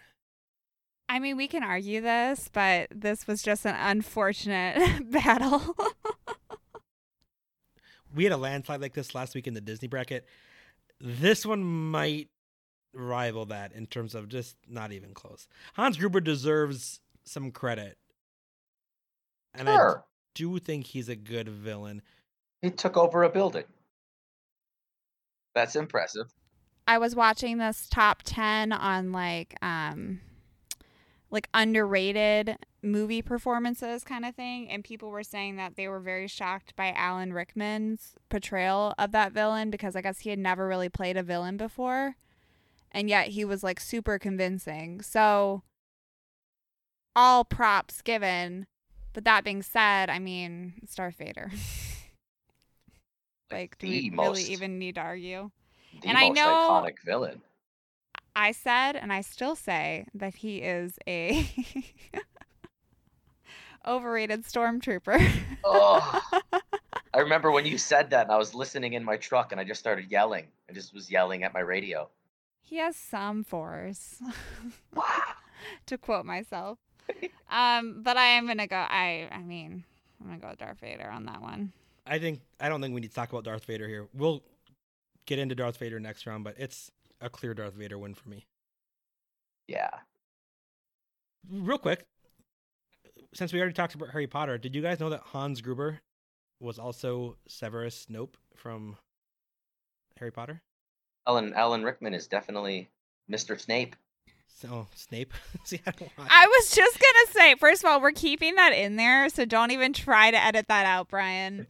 [1.10, 5.76] I mean, we can argue this, but this was just an unfortunate battle.
[8.14, 10.26] We had a landslide like this last week in the Disney bracket.
[11.00, 12.30] This one might
[12.94, 15.48] rival that in terms of just not even close.
[15.74, 17.98] Hans Gruber deserves some credit.
[19.54, 20.00] And Sure.
[20.00, 22.02] I do think he's a good villain.
[22.62, 23.66] He took over a building.
[25.56, 26.34] That's impressive.
[26.88, 30.22] I was watching this top 10 on like um
[31.32, 36.28] like underrated movie performances kind of thing and people were saying that they were very
[36.28, 40.90] shocked by Alan Rickman's portrayal of that villain because I guess he had never really
[40.90, 42.16] played a villain before
[42.92, 45.02] and yet he was like super convincing.
[45.02, 45.62] So
[47.16, 48.66] all props given.
[49.14, 51.52] But that being said, I mean, Darth Vader.
[53.52, 55.52] like do we the really even need to argue?
[56.02, 57.42] the and I most know- iconic villain.
[58.40, 61.50] I said, and I still say that he is a
[63.86, 65.20] overrated stormtrooper.
[65.64, 66.22] Oh,
[67.14, 69.64] I remember when you said that, and I was listening in my truck, and I
[69.64, 70.48] just started yelling.
[70.70, 72.10] I just was yelling at my radio.
[72.62, 74.22] he has some force,
[74.96, 75.04] Wow.
[75.88, 76.80] to quote myself.
[77.52, 78.78] Um, but I am gonna go.
[78.78, 79.84] I, I mean,
[80.22, 81.74] I'm gonna go with Darth Vader on that one.
[82.06, 84.08] I think I don't think we need to talk about Darth Vader here.
[84.14, 84.44] We'll
[85.26, 88.46] get into Darth Vader next round, but it's a clear Darth Vader win for me.
[89.68, 89.90] Yeah.
[91.50, 92.06] Real quick,
[93.34, 96.02] since we already talked about Harry Potter, did you guys know that Hans Gruber
[96.60, 98.98] was also Severus Snape from
[100.18, 100.62] Harry Potter?
[101.28, 102.90] Alan Alan Rickman is definitely
[103.32, 103.60] Mr.
[103.60, 103.96] Snape.
[104.48, 105.34] So Snape.
[105.64, 105.92] See, I.
[106.18, 109.72] I was just gonna say, first of all, we're keeping that in there, so don't
[109.72, 111.68] even try to edit that out, Brian.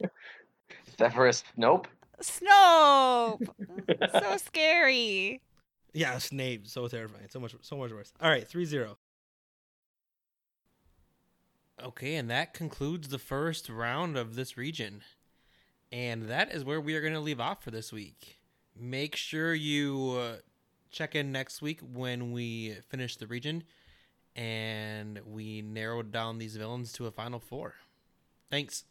[0.98, 1.88] Severus Nope.
[2.22, 3.48] Snope,
[4.12, 5.42] so scary.
[5.94, 6.68] Yeah, Snape.
[6.68, 7.28] So terrifying.
[7.30, 7.56] So much.
[7.62, 8.14] So much worse.
[8.22, 8.96] All right, 3-0.
[11.84, 15.02] Okay, and that concludes the first round of this region.
[15.92, 18.40] And that is where we are going to leave off for this week.
[18.78, 20.36] Make sure you uh,
[20.92, 23.64] check in next week when we finish the region
[24.36, 27.76] and we narrowed down these villains to a final four.
[28.50, 28.86] Thanks.